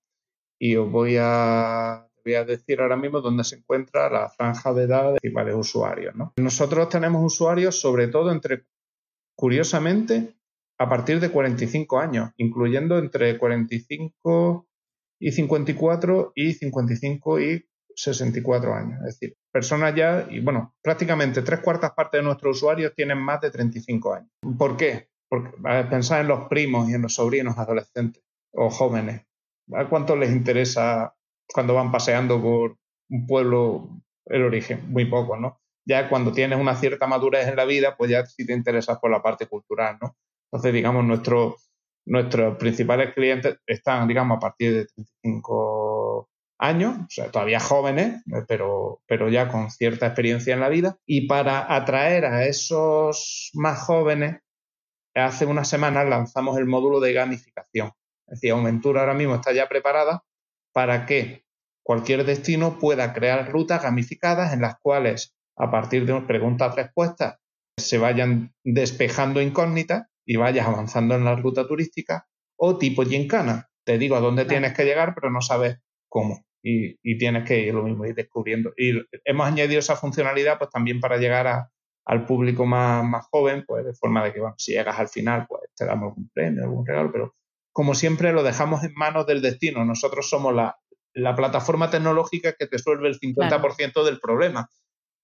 y 0.59 0.77
os 0.77 0.91
voy 0.91 1.17
a, 1.19 2.09
voy 2.25 2.35
a 2.35 2.45
decir 2.45 2.81
ahora 2.81 2.97
mismo 2.97 3.21
dónde 3.21 3.45
se 3.45 3.57
encuentra 3.57 4.09
la 4.09 4.29
franja 4.29 4.73
de 4.73 4.85
edad 4.85 5.13
de 5.13 5.21
principales 5.21 5.55
usuarios. 5.57 6.15
Nosotros 6.37 6.89
tenemos 6.89 7.23
usuarios 7.25 7.81
sobre 7.81 8.09
todo 8.09 8.31
entre, 8.31 8.65
curiosamente, 9.35 10.37
a 10.79 10.89
partir 10.89 11.21
de 11.21 11.31
45 11.31 11.99
años, 11.99 12.31
incluyendo 12.37 12.99
entre 12.99 13.39
45 13.39 14.69
y 15.21 15.31
54 15.31 16.33
y 16.35 16.53
55 16.55 17.41
y 17.41 17.69
64 17.95 18.75
años. 18.75 18.99
Es 19.01 19.19
decir, 19.19 19.37
personas 19.51 19.95
ya, 19.95 20.27
y 20.31 20.41
bueno, 20.41 20.75
prácticamente 20.83 21.43
tres 21.43 21.61
cuartas 21.61 21.93
partes 21.93 22.21
de 22.21 22.25
nuestros 22.25 22.57
usuarios 22.57 22.93
tienen 22.95 23.19
más 23.19 23.41
de 23.41 23.51
35 23.51 24.15
años. 24.15 24.31
¿Por 24.59 24.77
qué? 24.77 25.09
Porque 25.29 25.51
pensar 25.91 26.21
en 26.21 26.29
los 26.29 26.49
primos 26.49 26.89
y 26.89 26.95
en 26.95 27.03
los 27.03 27.15
sobrinos 27.15 27.57
adolescentes 27.59 28.23
o 28.53 28.71
jóvenes. 28.71 29.27
¿A 29.73 29.89
cuánto 29.89 30.17
les 30.17 30.31
interesa 30.31 31.15
cuando 31.53 31.75
van 31.75 31.91
paseando 31.91 32.43
por 32.43 32.77
un 33.09 33.27
pueblo 33.27 33.89
el 34.27 34.43
origen? 34.45 34.91
Muy 34.91 35.07
poco, 35.07 35.37
¿no? 35.37 35.61
Ya 35.87 36.09
cuando 36.09 36.33
tienes 36.33 36.59
una 36.59 36.77
cierta 36.77 37.07
madurez 37.07 37.49
en 37.49 37.57
la 37.57 37.65
vida, 37.65 37.97
pues 37.97 38.11
ya 38.11 38.25
sí 38.27 38.45
te 38.47 38.53
interesas 38.53 38.99
por 38.99 39.11
la 39.11 39.23
parte 39.23 39.47
cultural, 39.47 39.99
¿no? 40.01 40.17
Entonces, 40.51 40.73
digamos, 40.75 41.05
nuestros 42.05 42.57
principales 42.59 43.15
clientes 43.15 43.57
están, 43.67 44.07
digamos, 44.07 44.37
a 44.37 44.41
partir 44.41 44.75
de 44.75 44.87
35 44.87 46.29
años, 46.63 46.97
o 46.97 47.07
sea, 47.09 47.31
todavía 47.31 47.59
jóvenes, 47.59 48.23
pero, 48.47 49.03
pero 49.07 49.29
ya 49.29 49.49
con 49.49 49.71
cierta 49.71 50.07
experiencia 50.07 50.55
en 50.55 50.61
la 50.61 50.69
vida. 50.69 50.97
Y 51.05 51.27
para 51.27 51.75
atraer 51.75 52.25
a 52.25 52.47
esos 52.47 53.51
más 53.55 53.81
jóvenes, 53.81 54.41
hace 55.15 55.45
unas 55.45 55.69
semanas 55.69 56.09
lanzamos 56.09 56.57
el 56.59 56.67
módulo 56.67 57.01
de 57.01 57.13
gamificación. 57.13 57.91
Es 58.29 58.41
decir, 58.41 58.53
Aumentura 58.53 59.01
ahora 59.01 59.15
mismo 59.15 59.35
está 59.35 59.53
ya 59.53 59.69
preparada 59.69 60.23
para 60.73 61.05
que 61.05 61.45
cualquier 61.83 62.25
destino 62.25 62.79
pueda 62.79 63.13
crear 63.13 63.51
rutas 63.51 63.83
gamificadas 63.83 64.53
en 64.53 64.61
las 64.61 64.79
cuales, 64.81 65.35
a 65.57 65.71
partir 65.71 66.07
de 66.07 66.21
preguntas-respuestas, 66.21 67.39
se 67.77 67.99
vayan 67.99 68.55
despejando 68.63 69.43
incógnitas 69.43 70.07
y 70.25 70.37
vayas 70.37 70.69
avanzando 70.69 71.17
en 71.17 71.25
la 71.25 71.35
ruta 71.35 71.67
turística, 71.67 72.29
o 72.57 72.79
tipo 72.79 73.03
gincana. 73.03 73.69
Te 73.85 73.99
digo 73.99 74.15
a 74.15 74.21
dónde 74.21 74.45
tienes 74.45 74.73
que 74.75 74.85
llegar, 74.85 75.15
pero 75.17 75.31
no 75.33 75.41
sabes 75.43 75.79
cómo. 76.09 76.45
Y, 76.63 77.19
tienes 77.19 77.45
que 77.45 77.59
ir 77.59 77.75
lo 77.75 77.83
mismo, 77.83 78.07
ir 78.07 78.15
descubriendo. 78.15 78.73
Y 78.77 78.93
hemos 79.25 79.47
añadido 79.47 79.81
esa 79.81 79.97
funcionalidad 79.97 80.59
pues 80.59 80.71
también 80.71 81.01
para 81.01 81.17
llegar 81.17 81.69
al 82.05 82.27
público 82.27 82.67
más, 82.67 83.05
más, 83.05 83.27
joven, 83.31 83.65
pues 83.67 83.85
de 83.85 83.95
forma 83.95 84.25
de 84.25 84.33
que, 84.33 84.41
bueno, 84.41 84.55
si 84.59 84.73
llegas 84.73 84.99
al 84.99 85.09
final, 85.09 85.47
pues 85.49 85.63
te 85.75 85.85
damos 85.85 86.11
algún 86.11 86.31
premio, 86.33 86.65
algún 86.65 86.87
regalo, 86.87 87.11
pero 87.11 87.35
como 87.73 87.95
siempre 87.95 88.33
lo 88.33 88.43
dejamos 88.43 88.85
en 88.85 88.93
manos 88.95 89.27
del 89.27 89.43
destino. 89.43 89.85
Nosotros 89.85 90.29
somos 90.29 90.55
la, 90.55 90.77
la 91.15 91.35
plataforma 91.35 91.91
tecnológica 91.91 92.53
que 92.53 92.67
te 92.67 92.77
resuelve 92.77 93.09
el 93.09 93.19
50% 93.19 94.05
del 94.05 94.21
problema. 94.21 94.69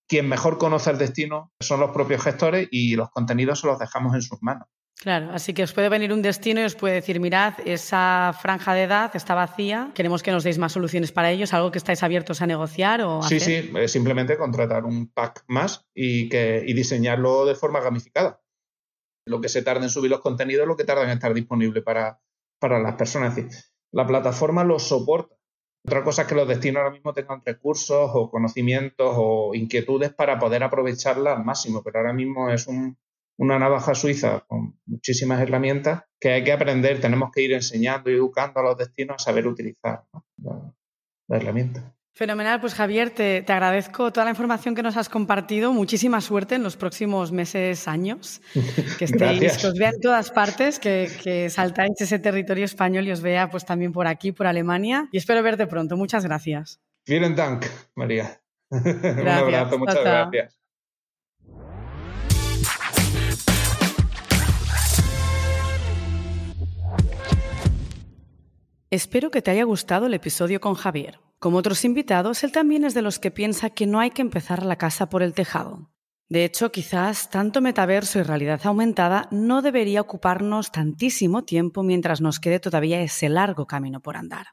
Quien 0.07 0.29
mejor 0.29 0.59
conoce 0.59 0.90
el 0.90 0.98
destino 0.98 1.53
son 1.61 1.81
los 1.81 1.90
propios 1.90 2.22
gestores 2.22 2.68
y 2.70 2.96
los 2.96 3.11
contenidos 3.11 3.61
se 3.61 3.66
los 3.66 3.79
dejamos 3.79 4.14
en 4.14 4.22
sus 4.22 4.42
manos. 4.42 4.68
Claro, 5.01 5.31
así 5.33 5.55
que 5.55 5.63
os 5.63 5.73
puede 5.73 5.89
venir 5.89 6.13
un 6.13 6.23
destino 6.23 6.61
y 6.61 6.65
os 6.65 6.75
puede 6.75 6.95
decir, 6.95 7.21
mirad, 7.21 7.55
esa 7.65 8.35
franja 8.41 8.75
de 8.75 8.83
edad 8.83 9.15
está 9.15 9.37
vacía, 9.37 9.93
queremos 9.95 10.25
que 10.25 10.33
nos 10.33 10.43
deis 10.43 10.59
más 10.59 10.73
soluciones 10.73 11.13
para 11.13 11.31
ellos, 11.31 11.55
algo 11.55 11.71
que 11.71 11.79
estáis 11.79 12.03
abiertos 12.03 12.43
a 12.43 12.49
negociar 12.49 13.03
o 13.03 13.23
Sí, 13.23 13.39
sí, 13.39 13.71
simplemente 13.87 14.37
contratar 14.37 14.85
un 14.85 15.09
pack 15.13 15.45
más 15.47 15.87
y, 15.95 16.29
que, 16.29 16.65
y 16.67 16.73
diseñarlo 16.73 17.47
de 17.47 17.55
forma 17.55 17.81
gamificada. 17.81 18.43
Lo 19.25 19.41
que 19.41 19.49
se 19.49 19.63
tarda 19.63 19.85
en 19.85 19.91
subir 19.91 20.11
los 20.11 20.21
contenidos, 20.21 20.67
lo 20.67 20.77
que 20.77 20.85
tarda 20.85 21.05
en 21.05 21.11
estar 21.11 21.33
disponible 21.33 21.81
para, 21.81 22.21
para 22.59 22.81
las 22.81 22.95
personas. 22.95 23.39
Es 23.39 23.45
decir, 23.45 23.65
la 23.93 24.07
plataforma 24.07 24.65
lo 24.65 24.81
soporta. 24.81 25.37
Otra 25.87 26.03
cosa 26.03 26.23
es 26.23 26.29
que 26.29 26.35
los 26.35 26.49
destinos 26.49 26.81
ahora 26.81 26.91
mismo 26.91 27.13
tengan 27.13 27.41
recursos 27.45 28.11
o 28.13 28.31
conocimientos 28.31 29.15
o 29.17 29.55
inquietudes 29.55 30.13
para 30.13 30.41
poder 30.41 30.65
aprovecharla 30.65 31.35
al 31.35 31.45
máximo, 31.45 31.83
pero 31.85 32.01
ahora 32.01 32.13
mismo 32.13 32.51
es 32.51 32.67
una 33.38 33.59
navaja 33.59 33.94
suiza 33.94 34.44
con 34.46 34.79
muchísimas 34.87 35.40
herramientas 35.40 36.03
que 36.20 36.33
hay 36.33 36.44
que 36.44 36.53
aprender, 36.53 37.01
tenemos 37.01 37.31
que 37.33 37.42
ir 37.42 37.53
enseñando 37.53 38.11
y 38.11 38.14
educando 38.14 38.61
a 38.61 38.64
los 38.64 38.77
destinos 38.77 39.16
a 39.18 39.24
saber 39.24 39.46
utilizar 39.46 40.05
la 41.29 41.37
herramienta. 41.37 41.94
Fenomenal, 42.18 42.61
pues 42.61 42.74
Javier, 42.74 43.11
te, 43.11 43.44
agradezco 43.46 44.12
toda 44.12 44.24
la 44.24 44.31
información 44.31 44.74
que 44.74 44.83
nos 44.83 44.96
has 44.96 45.09
compartido. 45.09 45.72
Muchísima 45.72 46.20
suerte 46.20 46.57
en 46.57 46.64
los 46.64 46.77
próximos 46.77 47.31
meses, 47.31 47.87
años. 47.87 48.42
Que 48.98 49.05
estéis, 49.05 49.57
que 49.59 49.66
os 49.68 49.74
vea 49.74 49.90
en 49.90 50.01
todas 50.01 50.33
partes, 50.33 50.81
que, 50.81 51.48
saltáis 51.48 51.92
ese 52.01 52.18
territorio 52.18 52.64
español 52.64 53.07
y 53.07 53.12
os 53.12 53.20
vea 53.20 53.48
pues 53.51 53.64
también 53.64 53.92
por 53.92 54.09
aquí, 54.09 54.33
por 54.33 54.48
Alemania. 54.48 55.09
Y 55.12 55.18
espero 55.18 55.44
verte 55.44 55.68
pronto. 55.68 55.96
Muchas 55.96 56.24
gracias. 56.24 56.81
Vielen 57.07 57.37
Dank, 57.37 57.66
María. 57.94 58.40
Gracias. 58.70 59.14
Un 59.14 59.29
abrazo, 59.29 59.79
muchas 59.79 60.01
gracias. 60.03 60.58
Espero 68.90 69.31
que 69.31 69.42
te 69.42 69.51
haya 69.51 69.64
gustado 69.64 70.07
el 70.07 70.14
episodio 70.14 70.62
con 70.62 70.72
Javier. 70.72 71.20
Como 71.38 71.59
otros 71.59 71.85
invitados, 71.85 72.42
él 72.42 72.53
también 72.53 72.85
es 72.85 72.94
de 72.94 73.03
los 73.03 73.18
que 73.18 73.31
piensa 73.31 73.68
que 73.68 73.87
no 73.87 74.01
hay 74.01 74.11
que 74.12 74.22
empezar 74.22 74.64
la 74.64 74.77
casa 74.77 75.11
por 75.11 75.22
el 75.22 75.35
tejado. 75.35 75.90
De 76.31 76.46
hecho, 76.46 76.72
quizás 76.72 77.29
tanto 77.29 77.61
metaverso 77.61 78.18
y 78.18 78.22
realidad 78.22 78.62
aumentada 78.64 79.29
no 79.31 79.61
debería 79.61 80.01
ocuparnos 80.01 80.72
tantísimo 80.72 81.44
tiempo 81.44 81.83
mientras 81.83 82.22
nos 82.22 82.40
quede 82.40 82.61
todavía 82.61 83.03
ese 83.03 83.29
largo 83.29 83.66
camino 83.66 84.01
por 84.01 84.16
andar. 84.16 84.46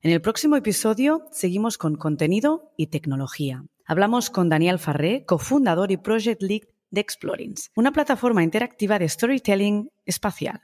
En 0.00 0.10
el 0.10 0.22
próximo 0.22 0.56
episodio 0.56 1.26
seguimos 1.30 1.76
con 1.76 1.96
contenido 1.96 2.72
y 2.78 2.86
tecnología. 2.86 3.62
Hablamos 3.84 4.30
con 4.30 4.48
Daniel 4.48 4.78
Farré, 4.78 5.26
cofundador 5.26 5.92
y 5.92 5.98
project 5.98 6.40
lead 6.42 6.62
de 6.90 7.02
Explorings, 7.02 7.70
una 7.76 7.92
plataforma 7.92 8.42
interactiva 8.42 8.98
de 8.98 9.08
storytelling 9.08 9.90
espacial. 10.06 10.62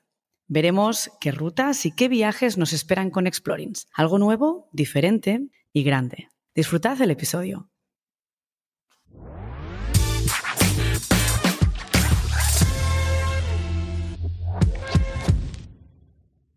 Veremos 0.52 1.12
qué 1.20 1.30
rutas 1.30 1.86
y 1.86 1.92
qué 1.92 2.08
viajes 2.08 2.58
nos 2.58 2.72
esperan 2.72 3.10
con 3.10 3.28
Explorings. 3.28 3.86
Algo 3.94 4.18
nuevo, 4.18 4.68
diferente 4.72 5.46
y 5.72 5.84
grande. 5.84 6.26
Disfrutad 6.56 6.98
del 6.98 7.12
episodio. 7.12 7.69